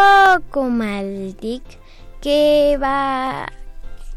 [0.50, 1.62] Comaltic
[2.22, 3.48] que va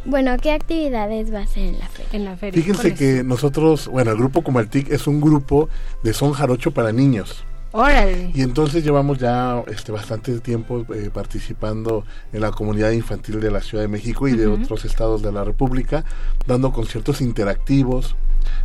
[0.04, 2.08] bueno, ¿qué actividades va a hacer en la feria?
[2.12, 2.60] En la feria.
[2.60, 5.68] Fíjense que nosotros, bueno, el grupo Comaltic es un grupo
[6.02, 7.44] de son jarocho para niños.
[7.70, 8.32] Órale.
[8.34, 13.60] Y entonces llevamos ya este bastante tiempo eh, participando en la comunidad infantil de la
[13.60, 16.04] Ciudad de México y de otros estados de la República,
[16.46, 18.16] dando conciertos interactivos,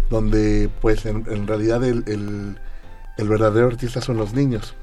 [0.09, 2.57] donde pues en, en realidad el, el-
[3.17, 4.73] el verdadero artista son los niños,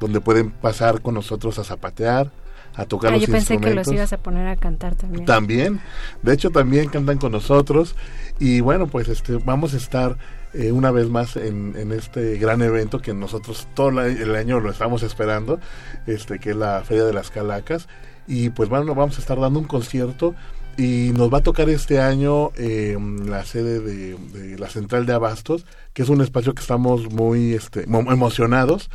[0.00, 2.30] donde pueden pasar con nosotros a zapatear,
[2.76, 5.24] a tocar Ah, los yo pensé que los ibas a poner a cantar también.
[5.24, 5.80] También,
[6.22, 7.94] de hecho también cantan con nosotros.
[8.40, 10.16] Y bueno, pues este vamos a estar
[10.54, 14.60] eh, una vez más en, en este gran evento que nosotros todo la- el año
[14.60, 15.60] lo estamos esperando,
[16.06, 17.88] este que es la Feria de las Calacas.
[18.26, 20.34] Y pues bueno, vamos a estar dando un concierto
[20.76, 25.12] y nos va a tocar este año eh, la sede de, de la Central de
[25.12, 28.90] Abastos, que es un espacio que estamos muy este, mo- emocionados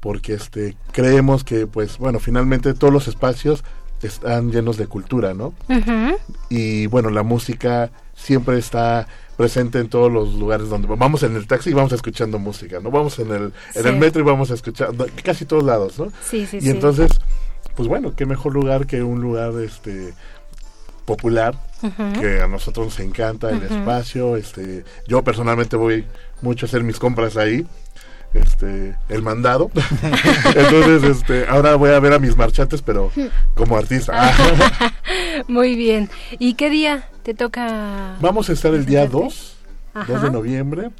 [0.00, 3.64] porque este creemos que pues bueno, finalmente todos los espacios
[4.02, 5.54] están llenos de cultura, ¿no?
[6.48, 11.46] Y bueno, la música siempre está presente en todos los lugares donde vamos en el
[11.46, 12.90] taxi y vamos escuchando música, ¿no?
[12.90, 13.42] Vamos en el,
[13.74, 13.88] en Sí.
[13.88, 16.12] el metro y vamos escuchando casi todos lados, ¿no?
[16.28, 17.10] Sí, sí, y entonces,
[17.76, 20.12] pues bueno, qué mejor lugar que un lugar este
[21.04, 21.54] popular
[22.20, 26.04] que a nosotros nos encanta el espacio, este yo personalmente voy
[26.42, 27.66] mucho a hacer mis compras ahí.
[28.34, 29.70] Este, el mandado.
[30.54, 33.10] Entonces, este, ahora voy a ver a mis marchantes, pero
[33.54, 34.32] como artista.
[35.48, 36.10] Muy bien.
[36.38, 38.16] ¿Y qué día te toca?
[38.20, 39.56] Vamos a estar el día 2,
[39.94, 40.12] Ajá.
[40.12, 40.90] 2 de noviembre.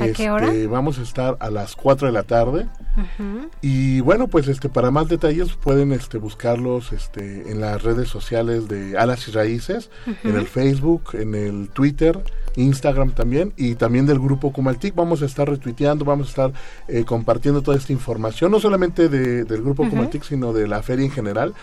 [0.00, 0.46] ¿A qué hora?
[0.46, 2.66] Este, Vamos a estar a las 4 de la tarde.
[3.60, 8.68] Y bueno, pues este para más detalles pueden este buscarlos este en las redes sociales
[8.68, 9.90] de Alas y Raíces,
[10.24, 12.22] en el Facebook, en el Twitter,
[12.56, 14.94] Instagram también y también del grupo Cumaltic.
[14.94, 16.52] Vamos a estar retuiteando, vamos a estar
[16.88, 19.90] eh, compartiendo toda esta información, no solamente de- del grupo Ujú.
[19.92, 21.54] Cumaltic, sino de la feria en general.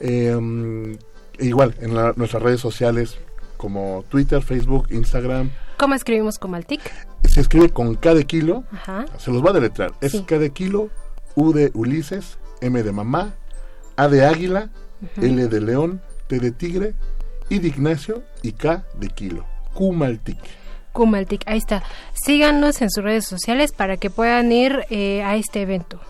[0.00, 0.96] Eh,
[1.38, 3.16] igual en la- nuestras redes sociales
[3.56, 5.50] como Twitter, Facebook, Instagram.
[5.78, 6.80] ¿Cómo escribimos como al tic?
[7.24, 8.64] Se escribe con K de kilo.
[8.72, 9.06] Ajá.
[9.18, 9.92] Se los va a deletrear.
[10.00, 10.90] Es K de kilo,
[11.34, 13.34] U de Ulises, M de mamá,
[13.96, 14.70] A de águila.
[15.20, 16.94] L de león, T de tigre,
[17.50, 19.44] I de Ignacio y K de kilo.
[19.74, 20.38] Kumaltic.
[20.92, 21.82] Kumaltic, ahí está.
[22.12, 26.00] Síganos en sus redes sociales para que puedan ir eh, a este evento.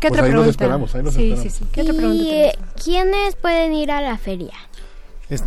[0.00, 0.50] ¿Qué Pues otra ahí pregunta?
[0.50, 1.52] esperamos, ahí los sí, esperamos.
[1.52, 1.70] sí, sí.
[1.72, 2.22] ¿Qué otra pregunta?
[2.22, 2.54] ¿Y tenemos?
[2.54, 4.52] eh, quiénes pueden ir a la feria?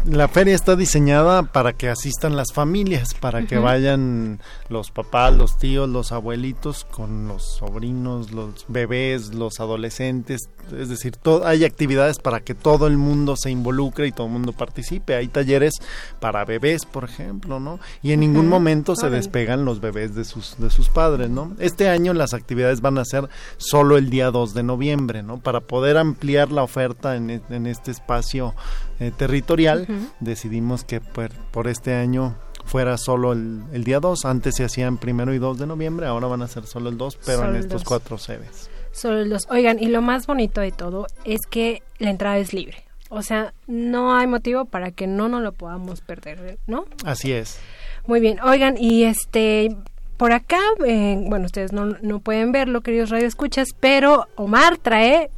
[0.04, 5.58] La feria está diseñada para que asistan las familias, para que vayan los papás, los
[5.58, 10.50] tíos, los abuelitos con los sobrinos, los bebés, los adolescentes.
[10.78, 14.52] Es decir, hay actividades para que todo el mundo se involucre y todo el mundo
[14.52, 15.16] participe.
[15.16, 15.76] Hay talleres
[16.20, 17.80] para bebés, por ejemplo, ¿no?
[18.04, 21.56] Y en ningún momento se despegan los bebés de sus, de sus padres, ¿no?
[21.58, 25.40] Este año las actividades van a ser solo el día 2 de noviembre, ¿no?
[25.40, 28.54] Para poder ampliar la oferta en, en este espacio
[29.00, 29.88] eh, territorial,
[30.20, 32.36] decidimos que por, por este año
[32.66, 34.26] fuera solo el, el día 2.
[34.26, 37.20] Antes se hacían primero y 2 de noviembre, ahora van a ser solo el 2,
[37.26, 37.88] pero Solo en el estos dos.
[37.88, 38.70] cuatro sedes.
[38.92, 39.48] Solo los.
[39.50, 42.84] Oigan, y lo más bonito de todo es que la entrada es libre.
[43.10, 46.86] O sea, no hay motivo para que no nos lo podamos perder, ¿no?
[47.06, 47.60] Así es.
[48.06, 49.76] Muy bien, oigan, y este,
[50.18, 55.32] por acá, eh, bueno, ustedes no, no pueden verlo, queridos radioescuchas, pero Omar trae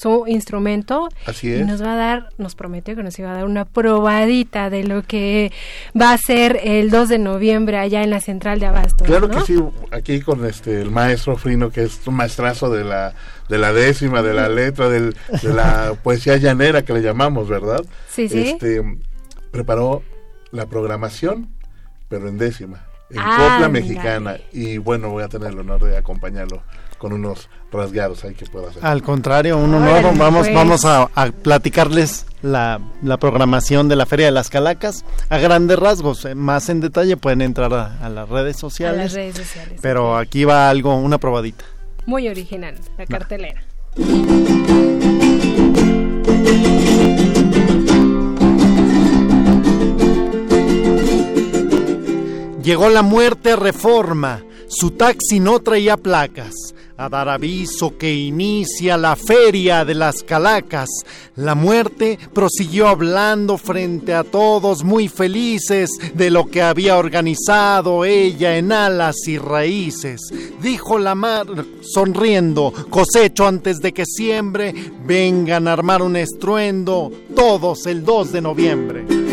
[0.00, 1.66] su instrumento Así y es.
[1.66, 5.02] nos va a dar, nos prometió que nos iba a dar una probadita de lo
[5.02, 5.52] que
[5.98, 9.06] va a ser el 2 de noviembre allá en la central de Abastos.
[9.06, 9.38] Claro ¿no?
[9.38, 13.14] que sí, aquí con este el maestro Frino, que es un maestrazo de la,
[13.48, 17.84] de la décima, de la letra, del, de la poesía llanera que le llamamos, ¿verdad?
[18.08, 18.48] Sí, sí.
[18.48, 18.82] Este,
[19.50, 20.02] preparó
[20.50, 21.50] la programación,
[22.08, 23.50] pero en décima, en Ándale.
[23.50, 24.36] copla mexicana.
[24.52, 26.62] Y bueno, voy a tener el honor de acompañarlo
[26.98, 28.84] con unos rasgados ahí que puedo hacer.
[28.84, 30.18] Al contrario, un Órale, honor.
[30.18, 30.54] Vamos, pues.
[30.54, 35.78] vamos a, a platicarles la, la programación de la Feria de las Calacas a grandes
[35.78, 36.24] rasgos.
[36.26, 38.98] Eh, Más en detalle pueden entrar a, a las redes A sociales.
[38.98, 39.78] las redes sociales.
[39.80, 41.64] Pero aquí va algo, una probadita.
[42.06, 43.62] Muy original, la cartelera.
[52.62, 56.54] Llegó la muerte reforma, su taxi no traía placas,
[56.98, 60.90] a dar aviso que inicia la feria de las calacas.
[61.36, 68.58] La muerte prosiguió hablando frente a todos muy felices de lo que había organizado ella
[68.58, 70.20] en alas y raíces.
[70.60, 71.46] Dijo la mar
[71.80, 74.74] sonriendo, cosecho antes de que siembre,
[75.06, 79.29] vengan a armar un estruendo todos el 2 de noviembre.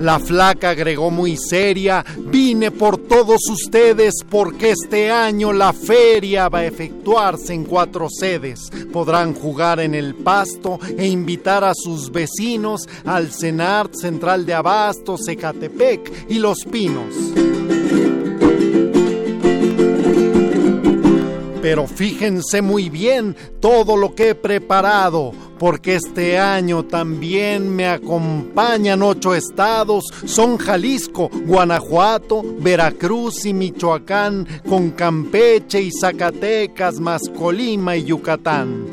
[0.00, 6.60] La flaca agregó muy seria, vine por todos ustedes porque este año la feria va
[6.60, 8.70] a efectuarse en cuatro sedes.
[8.90, 15.28] Podrán jugar en el pasto e invitar a sus vecinos al CENART Central de Abastos,
[15.28, 17.14] Ecatepec y Los Pinos.
[21.60, 29.02] Pero fíjense muy bien todo lo que he preparado, porque este año también me acompañan
[29.02, 38.04] ocho estados, son Jalisco, Guanajuato, Veracruz y Michoacán, con Campeche y Zacatecas, más Colima y
[38.04, 38.86] Yucatán.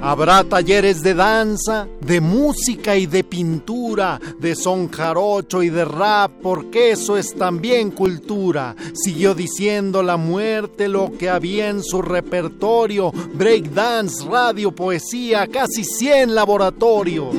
[0.00, 6.30] Habrá talleres de danza, de música y de pintura, de son jarocho y de rap,
[6.42, 8.76] porque eso es también cultura.
[8.94, 16.34] Siguió diciendo la muerte lo que había en su repertorio, breakdance, radio, poesía, casi 100
[16.36, 17.34] laboratorios.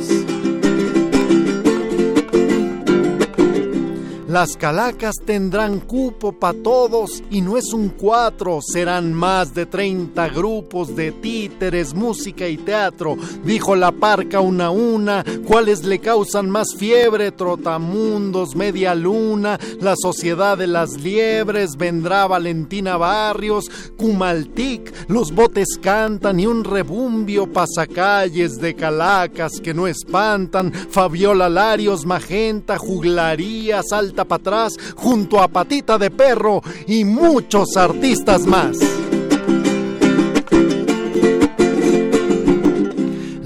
[4.32, 10.29] Las calacas tendrán cupo para todos y no es un cuatro, serán más de 30
[10.29, 13.17] grupos de títeres, música y teatro.
[13.43, 19.95] Dijo la parca una a una, cuáles le causan más fiebre, trotamundos, media luna, la
[20.01, 28.61] sociedad de las liebres, vendrá Valentina Barrios, Cumaltic, los botes cantan y un rebumbio pasacalles
[28.61, 33.84] de calacas que no espantan, Fabiola Larios, Magenta, Juglaría,
[34.26, 38.78] Para atrás, junto a Patita de Perro y muchos artistas más.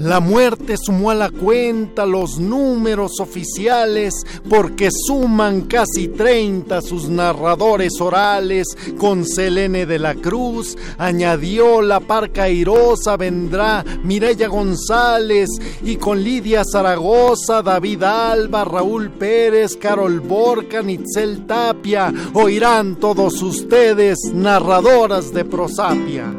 [0.06, 4.14] La muerte sumó a la cuenta los números oficiales
[4.48, 8.68] porque suman casi 30 sus narradores orales.
[8.98, 15.50] Con Selene de la Cruz añadió la parca airosa vendrá Mireya González
[15.82, 22.14] y con Lidia Zaragoza, David Alba, Raúl Pérez, Carol Borca, Nitzel Tapia.
[22.32, 26.32] Oirán todos ustedes narradoras de prosapia.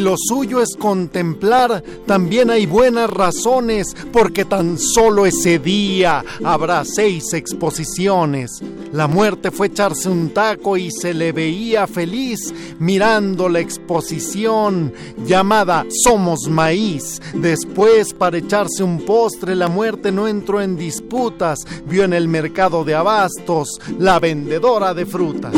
[0.00, 7.34] Lo suyo es contemplar, también hay buenas razones, porque tan solo ese día habrá seis
[7.34, 8.62] exposiciones.
[8.92, 14.92] La muerte fue echarse un taco y se le veía feliz mirando la exposición
[15.26, 17.20] llamada Somos Maíz.
[17.34, 22.84] Después, para echarse un postre, la muerte no entró en disputas, vio en el mercado
[22.84, 25.54] de abastos la vendedora de frutas.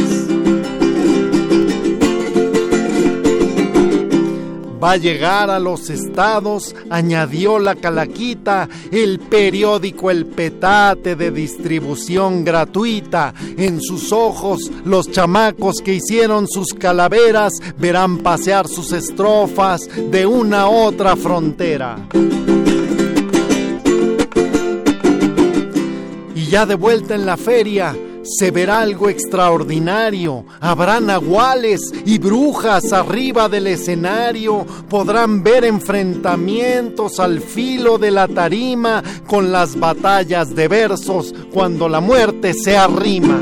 [4.82, 12.44] Va a llegar a los estados, añadió la calaquita, el periódico El Petate de distribución
[12.44, 13.32] gratuita.
[13.56, 20.62] En sus ojos, los chamacos que hicieron sus calaveras verán pasear sus estrofas de una
[20.62, 22.08] a otra frontera.
[26.34, 30.44] Y ya de vuelta en la feria, se verá algo extraordinario.
[30.60, 34.66] Habrá nahuales y brujas arriba del escenario.
[34.88, 42.00] Podrán ver enfrentamientos al filo de la tarima con las batallas de versos cuando la
[42.00, 43.40] muerte se arrima.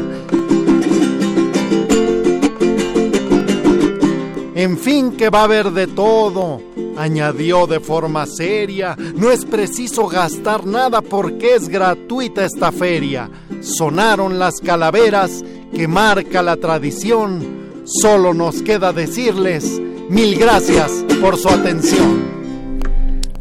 [4.54, 6.60] En fin, que va a haber de todo.
[6.96, 13.30] Añadió de forma seria, no es preciso gastar nada porque es gratuita esta feria.
[13.60, 15.44] Sonaron las calaveras
[15.74, 17.82] que marca la tradición.
[17.84, 22.30] Solo nos queda decirles mil gracias por su atención.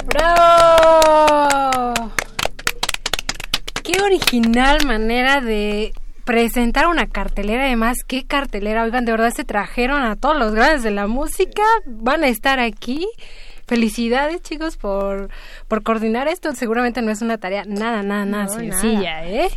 [0.06, 1.94] ¡Bravo!
[3.84, 5.94] Qué original manera de
[6.26, 7.66] presentar una cartelera.
[7.66, 8.84] Además, qué cartelera.
[8.84, 11.64] Oigan, de verdad se trajeron a todos los grandes de la música.
[11.86, 13.08] Van a estar aquí.
[13.68, 15.30] Felicidades, chicos, por,
[15.68, 16.54] por coordinar esto.
[16.54, 19.50] Seguramente no es una tarea nada, nada, nada No, sencilla, ¿eh?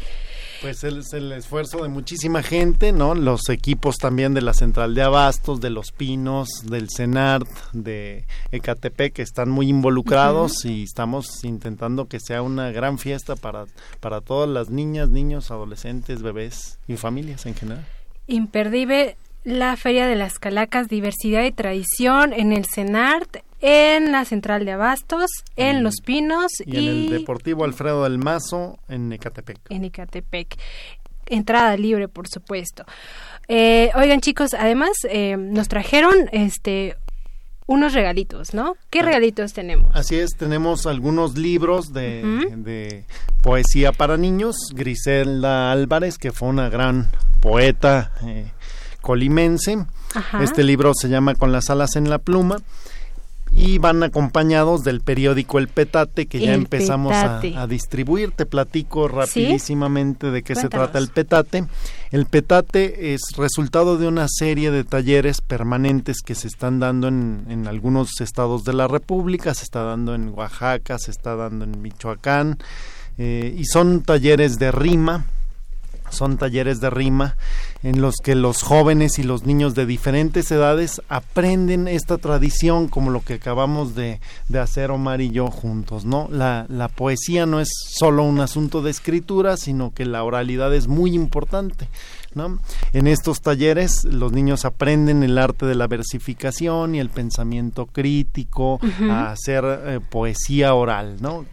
[0.62, 3.16] Pues es el esfuerzo de muchísima gente, ¿no?
[3.16, 9.12] Los equipos también de la Central de Abastos, de Los Pinos, del CENART, de Ecatepec,
[9.12, 13.64] que están muy involucrados y estamos intentando que sea una gran fiesta para,
[13.98, 17.84] para todas las niñas, niños, adolescentes, bebés y familias en general.
[18.28, 24.64] Imperdible la Feria de las Calacas, Diversidad y Tradición en el CENART, en la Central
[24.64, 29.58] de Abastos, en Los Pinos Y, en el Deportivo Alfredo del Mazo en Ecatepec.
[29.70, 30.56] en Ecatepec.
[31.26, 32.84] Entrada libre, por supuesto.
[33.48, 36.96] Eh, oigan, chicos, además eh, nos trajeron este
[37.66, 38.76] unos regalitos, ¿no?
[38.90, 39.94] ¿Qué regalitos tenemos?
[39.94, 43.04] Así es, tenemos algunos libros de, de
[43.42, 44.56] poesía para niños.
[44.74, 47.08] Griselda Álvarez, que fue una gran
[47.40, 48.50] poeta eh,
[49.02, 49.84] colimense.
[50.14, 50.42] Ajá.
[50.42, 52.56] Este libro se llama Con las alas en la pluma.
[53.54, 58.30] Y van acompañados del periódico El Petate, que ya El empezamos a, distribuir.
[58.30, 61.66] Te platico rapidísimamente de qué se trata el Petate.
[62.12, 67.44] El Petate es resultado de una serie de talleres permanentes que se están dando en,
[67.50, 69.52] en algunos estados de la República.
[69.52, 72.56] Se está dando en Oaxaca, se está dando en Michoacán.
[73.18, 75.26] eh, y son talleres de rima,
[76.12, 77.36] son talleres de rima
[77.82, 83.10] en los que los jóvenes y los niños de diferentes edades aprenden esta tradición como
[83.10, 86.28] lo que acabamos de, de hacer Omar y yo juntos, ¿no?
[86.30, 90.86] La, la poesía no es solo un asunto de escritura, sino que la oralidad es
[90.86, 91.88] muy importante.
[92.34, 92.58] ¿No?
[92.92, 98.80] En estos talleres los niños aprenden el arte de la versificación y el pensamiento crítico,
[99.10, 101.44] a hacer eh, poesía oral, ¿no?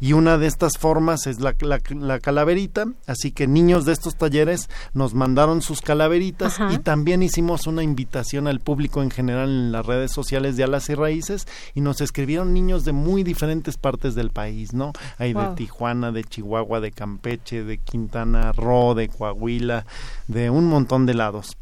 [0.00, 4.16] Y una de estas formas es la, la- la calaverita, así que niños de estos
[4.16, 9.72] talleres nos mandaron sus calaveritas y también hicimos una invitación al público en general en
[9.72, 14.14] las redes sociales de Alas y Raíces y nos escribieron niños de muy diferentes partes
[14.14, 14.92] del país, ¿no?
[15.18, 15.56] Hay de.
[15.56, 19.86] Tijuana, de Chihuahua, de Campeche, de Quintana Roo, de Coahuila,
[20.28, 21.56] de un montón de lados.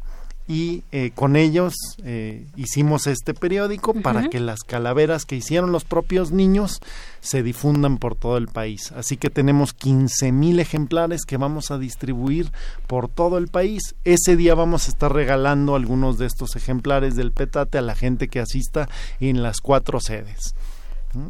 [0.47, 5.85] Y eh, con ellos eh, hicimos este periódico para que las calaveras que hicieron los
[5.85, 6.81] propios niños
[7.19, 8.91] se difundan por todo el país.
[8.91, 12.51] Así que tenemos 15 mil ejemplares que vamos a distribuir
[12.85, 13.95] por todo el país.
[14.03, 18.27] Ese día vamos a estar regalando algunos de estos ejemplares del petate a la gente
[18.27, 18.87] que asista
[19.19, 20.53] en las cuatro sedes.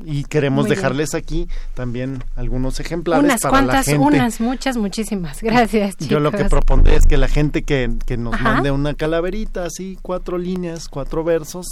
[0.05, 4.05] Y queremos dejarles aquí también algunos ejemplares Unas para la cuantas, gente.
[4.05, 5.41] unas, muchas, muchísimas.
[5.41, 6.07] Gracias, chicos.
[6.07, 8.43] Yo lo que propondré es que la gente que, que nos Ajá.
[8.43, 11.65] mande una calaverita, así, cuatro líneas, cuatro versos,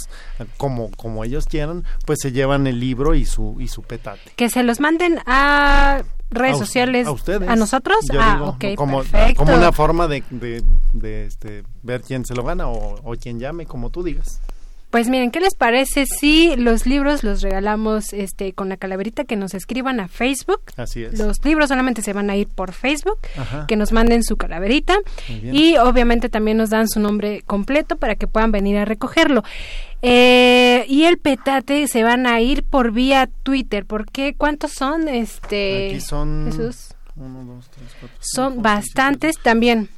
[0.56, 4.32] como, como ellos quieran, pues se llevan el libro y su, y su petate.
[4.36, 7.06] Que se los manden a redes A sociales.
[7.06, 7.48] a ustedes.
[7.48, 7.96] ¿A nosotros?
[8.12, 9.44] Yo ah, digo, como, perfecto.
[9.44, 10.62] como una forma de, de,
[10.92, 14.40] de, este, ver quién se lo gana o, o quien llame, como tú digas.
[14.94, 19.34] Pues miren, ¿qué les parece si los libros los regalamos este con la calaverita que
[19.34, 20.60] nos escriban a Facebook?
[20.76, 21.18] Así es.
[21.18, 23.66] Los libros solamente se van a ir por Facebook, Ajá.
[23.66, 24.94] que nos manden su calaverita
[25.28, 29.42] y obviamente también nos dan su nombre completo para que puedan venir a recogerlo.
[30.00, 35.08] Eh, y el petate se van a ir por vía Twitter, porque ¿cuántos son?
[35.08, 36.94] Este, Aquí son Jesús?
[37.16, 39.88] uno, dos, tres, cuatro, Son bastantes también.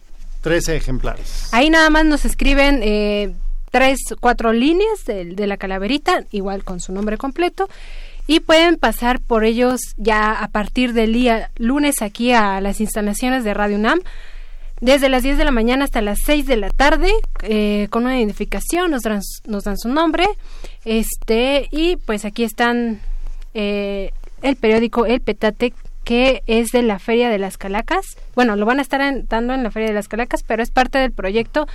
[0.41, 1.51] 13 ejemplares.
[1.53, 3.35] Ahí nada más nos escriben eh,
[3.77, 7.69] tres, cuatro líneas de, de la calaverita, igual con su nombre completo,
[8.27, 13.45] y pueden pasar por ellos ya a partir del día lunes aquí a las instalaciones
[13.45, 14.01] de Radio UNAM.
[14.81, 17.13] Desde las 10 de la mañana hasta las 6 de la tarde,
[17.43, 19.21] eh, con una identificación, nos dan,
[19.77, 20.25] su nombre,
[20.87, 23.01] este, y pues aquí están
[23.53, 24.11] eh,
[24.41, 28.07] el periódico El Petate, que es de la Feria de las Calacas.
[28.35, 30.97] Bueno, lo van a estar dando en la Feria de las Calacas, pero es parte
[30.97, 31.67] del proyecto.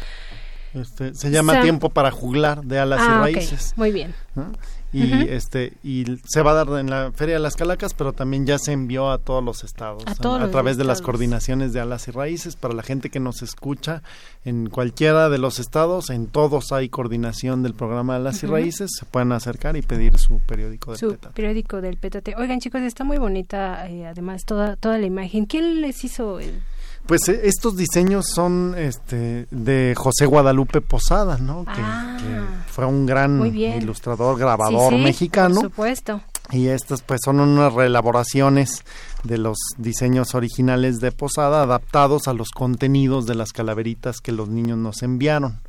[0.73, 3.73] Este, se llama Tiempo para Juglar de Alas Ah, y ok, Raíces.
[3.75, 4.13] muy bien.
[4.35, 4.51] ¿no?
[4.93, 8.45] Y este y se va a dar en la Feria de las Calacas, pero también
[8.45, 11.79] ya se envió a todos los estados A todos los través de las coordinaciones de
[11.79, 14.03] Alas y Raíces para la gente que nos escucha
[14.43, 18.47] en cualquiera de los estados, en todos hay coordinación del programa Alas y.
[18.47, 22.35] Raíces, se pueden acercar y pedir su periódico de Su periódico del Petate.
[22.37, 25.45] Oigan, chicos, está muy bonita, eh, además, toda, toda la imagen.
[25.45, 26.61] ¿Quién les hizo el...?
[27.05, 31.65] Pues eh, estos diseños son este de José Guadalupe Posada, ¿no?
[31.65, 33.47] Que, que fue un gran Ah.
[33.47, 35.55] Ilustrador, grabador Sí, sí, mexicano.
[35.55, 36.21] Por supuesto.
[36.51, 38.83] Y estas pues son unas reelaboraciones
[39.23, 44.49] de los diseños originales de Posada adaptados a los contenidos de las calaveritas que los
[44.49, 45.59] niños nos enviaron.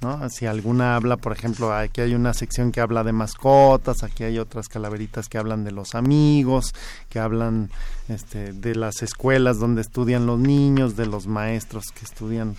[0.00, 0.28] ¿No?
[0.30, 4.38] Si alguna habla, por ejemplo, aquí hay una sección que habla de mascotas, aquí hay
[4.38, 6.74] otras calaveritas que hablan de los amigos,
[7.08, 7.70] que hablan
[8.08, 12.56] este, de las escuelas donde estudian los niños, de los maestros que estudian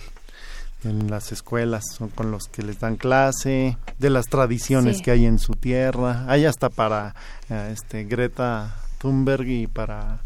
[0.82, 5.02] en las escuelas son con los que les dan clase, de las tradiciones Sí.
[5.02, 6.24] que hay en su tierra.
[6.26, 7.14] Hay hasta para
[7.50, 10.20] eh, este Greta Thunberg y para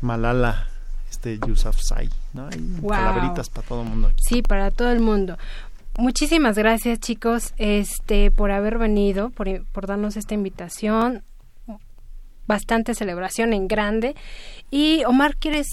[0.00, 0.66] Malala
[1.08, 2.48] este Yousafzai, ¿no?
[2.48, 2.90] Hay Wow.
[2.90, 4.22] calaveritas para todo el mundo aquí.
[4.26, 5.36] Sí, para todo el mundo.
[6.00, 11.24] Muchísimas gracias, chicos, este, por haber venido, por, por darnos esta invitación.
[12.46, 14.16] Bastante celebración en grande.
[14.70, 15.66] Y Omar, ¿quieres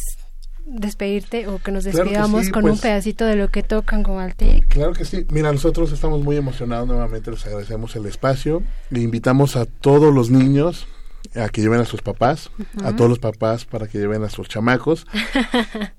[0.65, 2.73] despedirte o que nos Claro que despidamos sí, con pues.
[2.73, 4.67] un pedacito de lo que tocan con Altic?
[4.67, 5.25] Claro que sí.
[5.31, 8.63] Mira, nosotros estamos muy emocionados nuevamente, les agradecemos el espacio.
[8.89, 10.87] Le invitamos a todos los niños
[11.35, 12.51] a que lleven a sus papás,
[12.83, 15.07] a todos los papás para que lleven a sus chamacos.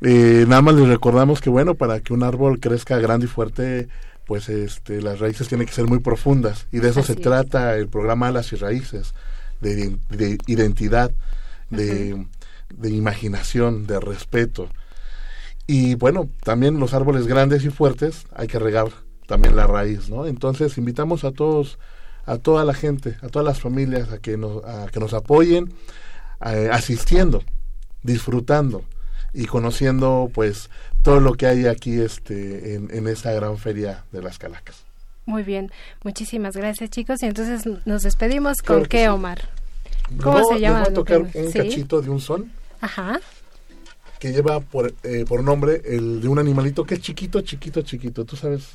[0.00, 3.88] Eh, nada más les recordamos que, bueno, para que un árbol crezca grande y fuerte,
[4.28, 6.66] pues este, las raíces tienen que ser muy profundas.
[6.70, 7.22] Y de eso Así se es.
[7.22, 9.14] trata el programa Las y Raíces,
[9.60, 11.10] de, iden- de identidad,
[11.70, 12.26] de,
[12.72, 14.68] de imaginación, de respeto.
[15.66, 18.88] Y bueno, también los árboles grandes y fuertes hay que regar
[19.26, 20.26] también la raíz, ¿no?
[20.26, 21.78] Entonces invitamos a todos,
[22.26, 25.72] a toda la gente, a todas las familias a que nos, a que nos apoyen,
[26.44, 27.42] eh, asistiendo,
[28.02, 28.82] disfrutando
[29.34, 30.70] y conociendo pues
[31.08, 34.84] todo lo que hay aquí este en, en esta gran feria de las Calacas.
[35.24, 35.70] Muy bien,
[36.04, 37.22] muchísimas gracias, chicos.
[37.22, 39.08] Y entonces nos despedimos Claro con que qué, sí.
[39.08, 39.48] Omar.
[40.22, 40.80] ¿Cómo Les se llama?
[40.80, 41.58] Voy a tocar un sí?
[41.58, 42.52] cachito de un son.
[42.80, 43.20] Ajá.
[44.18, 48.24] que lleva por, eh, por nombre el de un animalito que es chiquito, chiquito, chiquito.
[48.24, 48.68] ¿Tú sabes?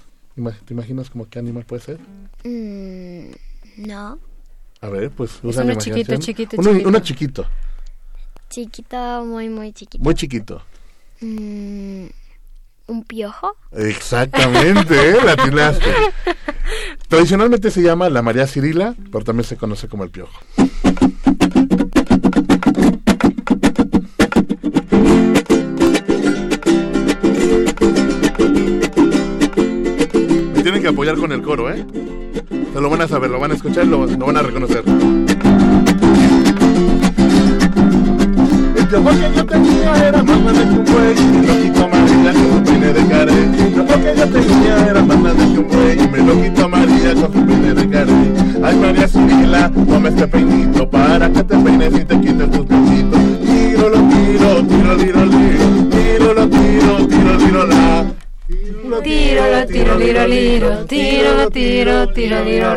[0.65, 1.99] ¿Te imaginas como qué animal puede ser?
[2.43, 3.31] Mm,
[3.87, 4.19] no.
[4.81, 6.89] A ver, pues Es usa uno la chiquito, chiquito, Uno, chiquito.
[6.89, 7.45] uno chiquito,
[8.49, 10.03] Chiquito, muy, muy chiquito.
[10.03, 10.61] muy chiquito.
[11.21, 12.05] Mm,
[12.85, 13.55] ¿Un piojo?
[13.71, 15.17] Exactamente, ¿eh?
[15.23, 15.35] la.
[17.07, 20.33] Tradicionalmente se llama la María Cirila, pero también se conoce como el piojo.
[30.53, 31.85] Me tienen que apoyar con el coro, ¿eh?
[32.73, 34.83] Se lo van a saber, lo van a escuchar, lo, lo van a reconocer.
[38.93, 42.31] El piojo que yo tenía era más grande que un buey me lo quitó María
[42.31, 43.35] con su peine de carey.
[43.35, 47.13] El piojo que yo tenía era más grande que un buey me lo quitó María
[47.15, 48.33] con su peine de carey.
[48.63, 53.19] Ay María Cirila, toma este peinito para que te peines y te quites tus piecitos.
[53.47, 55.21] Tiro lo tiro, tiro liro,
[55.89, 58.05] tiro lo tiro, tiro liro la.
[59.03, 62.75] Tiro, lo tiro, liro, liro, tiro, lo tiro, tiro, liro,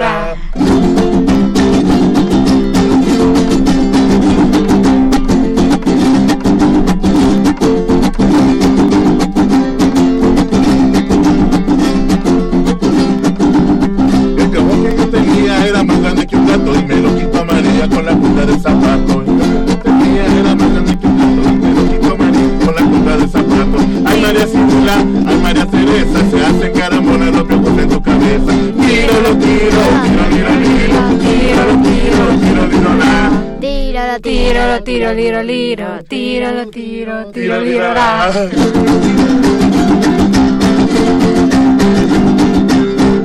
[29.27, 29.83] Tiro tiro,
[30.31, 33.13] tiro tiro tiro, lo tiro, tiro tiro la.
[33.61, 35.89] Liro, liro, tiro, tiro, tiro, liro.
[36.09, 38.09] Tiro tiro, tiro tiro la.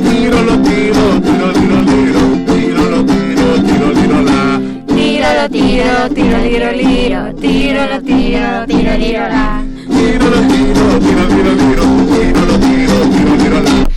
[0.02, 2.74] Tiro, lo tiro, tiro, liro, liro,
[3.64, 4.20] tiro, liro.
[4.88, 9.64] Tiro tiro, tiro tiro tiro, tiro lo tiro, tiro tiro la.
[9.88, 11.90] Tiro, tiro, tiro, liro, liro,
[12.22, 13.91] tiro, tiro, liro, ra.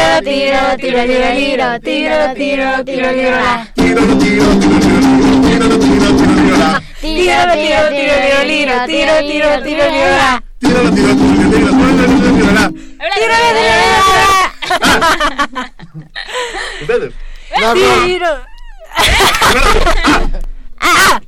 [0.00, 3.36] Tiro lo tiro, tiro tiro tiro, tiro lo tiro, tiro tiro.
[3.74, 4.98] Tiro, lo tiro, tiro,
[5.42, 6.56] tiro, tiro, tiro.
[7.00, 10.42] Tiro lo tiro, tiro tiro tiro, tiro tiro tiro la.
[10.58, 11.12] Tiro, lo tiro,
[11.52, 11.72] liro,
[12.54, 12.70] ra.
[16.80, 17.12] Ustedes.
[18.06, 18.32] Tiro.
[20.80, 21.20] Ah.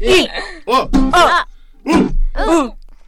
[0.00, 0.28] Y.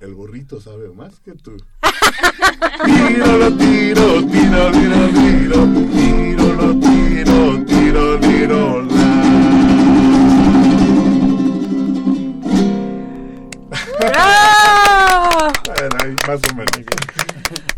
[0.05, 1.57] El burrito sabe más que tú.
[2.85, 9.13] Tiro lo tiro, tiro, tiro, tiro, tiro lo tiro, tiro, tiro la.
[15.65, 17.04] Bueno, ahí más o menos.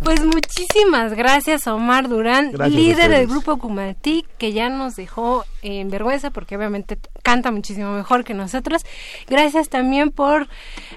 [0.07, 5.45] Pues muchísimas gracias a Omar Durán, Gracias líder del grupo Kumaltic, que ya nos dejó
[5.63, 8.83] en vergüenza porque obviamente canta muchísimo mejor que nosotros.
[9.27, 10.47] Gracias también por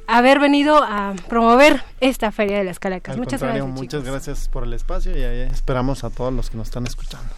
[0.05, 3.13] haber venido a promover esta Feria de las Calacas.
[3.15, 3.65] Al Muchas gracias.
[3.65, 4.03] muchas chicos.
[4.03, 7.33] gracias por el espacio y ahí esperamos a todos los que nos están escuchando.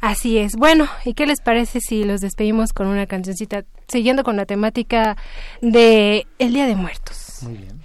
[0.00, 0.54] Así es.
[0.54, 5.16] Bueno, ¿y qué les parece si los despedimos con una cancioncita siguiendo con la temática
[5.60, 7.38] de El Día de Muertos?
[7.42, 7.79] Muy bien.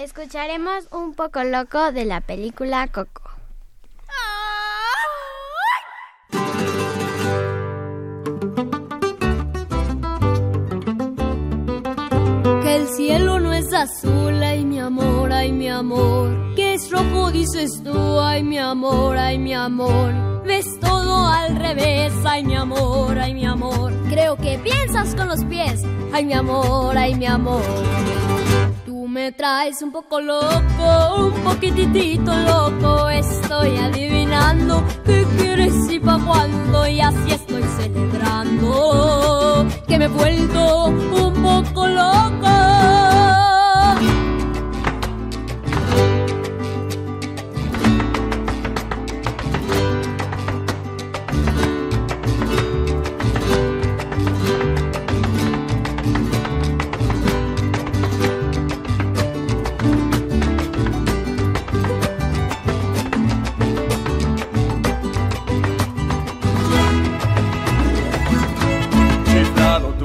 [0.00, 3.20] Escucharemos un poco loco de la película Coco.
[12.62, 16.54] Que el cielo no es azul, ay mi amor, ay mi amor.
[16.56, 20.14] Que es rojo, dices tú, ay mi amor, ay mi amor.
[20.46, 23.92] Ves todo al revés, ay mi amor, ay mi amor.
[24.08, 25.82] Creo que piensas con los pies,
[26.14, 28.29] ay mi amor, ay mi amor.
[29.10, 33.08] Me traes un poco loco, un poquitito loco.
[33.10, 36.86] Estoy adivinando qué quieres y pa' cuándo.
[36.86, 43.19] Y así estoy celebrando que me he vuelto un poco loco.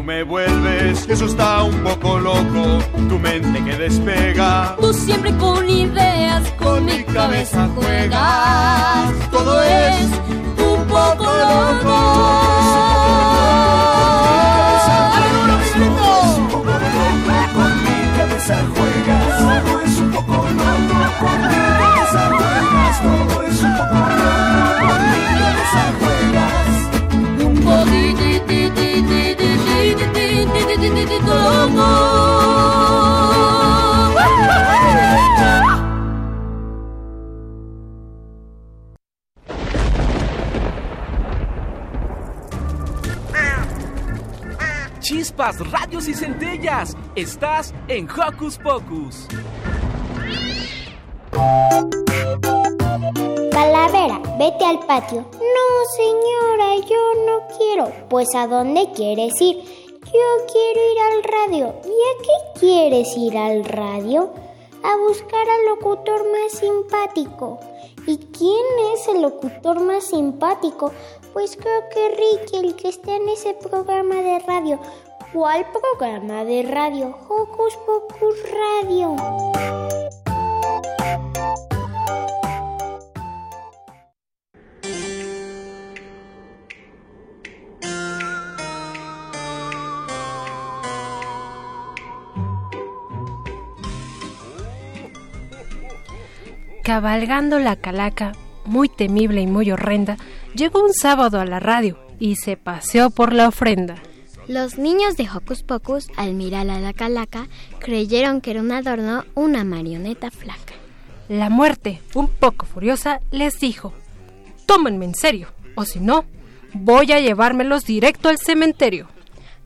[0.06, 2.80] Me vuelves, eso está un poco loco,
[3.10, 4.76] tu mente que despega.
[4.80, 9.30] Tú siempre con ideas, con mi cabeza juegas.
[9.32, 10.06] Todo es
[10.58, 12.55] un poco loco.
[45.38, 46.96] Radios y centellas.
[47.16, 49.28] Estás en Hocus Pocus.
[53.52, 55.30] Calavera, vete al patio.
[55.34, 55.68] No,
[55.98, 57.92] señora, yo no quiero.
[58.10, 59.58] Pues ¿a dónde quieres ir?
[59.58, 61.76] Yo quiero ir al radio.
[61.84, 64.32] ¿Y a qué quieres ir al radio?
[64.84, 67.60] A buscar al locutor más simpático.
[68.08, 70.92] ¿Y quién es el locutor más simpático?
[71.34, 74.80] Pues creo que Ricky, el que está en ese programa de radio.
[75.36, 77.08] ¿Cuál programa de radio?
[77.28, 79.18] Hocus Pocus Radio.
[96.82, 98.32] Cabalgando la calaca,
[98.64, 100.16] muy temible y muy horrenda,
[100.54, 104.02] llegó un sábado a la radio y se paseó por la ofrenda.
[104.48, 107.48] Los niños de Hocus Pocus, al mirar a la calaca,
[107.80, 110.76] creyeron que era un adorno, una marioneta flaca.
[111.28, 113.92] La muerte, un poco furiosa, les dijo,
[114.68, 116.26] tómenme en serio, o si no,
[116.74, 119.08] voy a llevármelos directo al cementerio.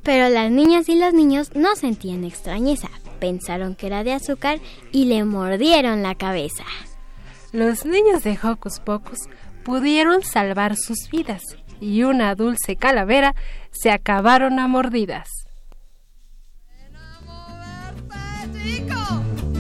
[0.02, 4.62] Pero las niñas y los niños no sentían extrañeza, pensaron que era de azúcar
[4.94, 6.64] y le mordieron la cabeza.
[7.52, 9.20] Los niños de Hocus Pocus
[9.66, 11.44] pudieron salvar sus vidas
[11.80, 13.36] y una dulce calavera
[13.72, 15.28] se acabaron a mordidas.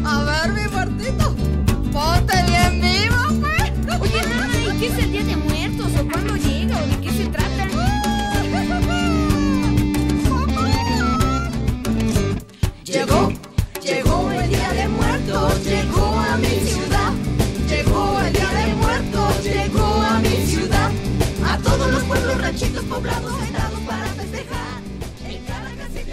[0.05, 1.35] A ver, mi muertito,
[1.91, 4.01] ponte bien vivo, pues.
[4.01, 5.91] Oye, nada, ¿y qué es el Día de Muertos?
[5.99, 6.35] ¿O cuándo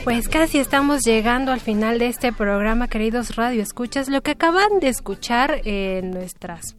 [0.05, 4.09] Pues casi estamos llegando al final de este programa, queridos Radio Escuchas.
[4.09, 6.77] Lo que acaban de escuchar en nuestras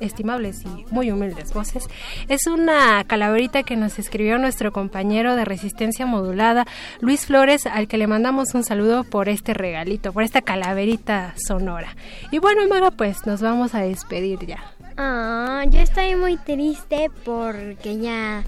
[0.00, 1.88] estimables y muy humildes voces
[2.28, 6.66] es una calaverita que nos escribió nuestro compañero de resistencia modulada,
[7.00, 11.94] Luis Flores, al que le mandamos un saludo por este regalito, por esta calaverita sonora.
[12.30, 14.64] Y bueno, Maga, pues nos vamos a despedir ya.
[14.96, 18.42] Ah, yo estoy muy triste porque ya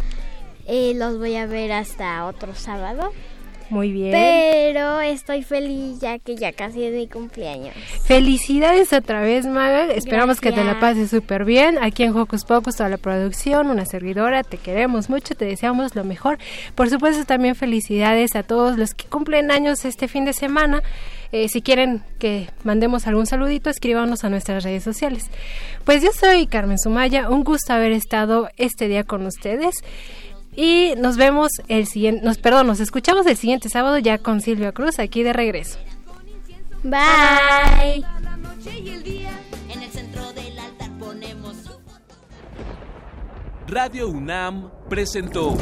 [0.74, 3.12] eh, los voy a ver hasta otro sábado.
[3.68, 4.10] Muy bien.
[4.10, 7.74] Pero estoy feliz ya que ya casi es mi cumpleaños.
[8.04, 9.92] Felicidades otra vez, Maga.
[9.92, 11.76] Esperamos que te la pases súper bien.
[11.82, 16.04] Aquí en Hocus Pocus, toda la producción, una servidora, te queremos mucho, te deseamos lo
[16.04, 16.38] mejor.
[16.74, 20.82] Por supuesto, también felicidades a todos los que cumplen años este fin de semana.
[21.32, 25.30] Eh, si quieren que mandemos algún saludito, escríbanos a nuestras redes sociales.
[25.84, 29.76] Pues yo soy Carmen Sumaya, un gusto haber estado este día con ustedes.
[30.54, 34.72] Y nos vemos el siguiente, nos, perdón, nos escuchamos el siguiente sábado ya con Silvia
[34.72, 35.78] Cruz aquí de regreso.
[36.82, 38.04] Bye.
[39.68, 41.72] En el centro del altar ponemos su
[43.66, 45.56] Radio UNAM presentó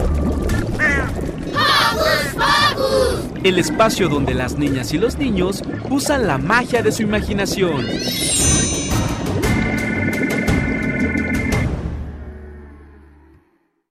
[3.45, 7.87] el espacio donde las niñas y los niños usan la magia de su imaginación.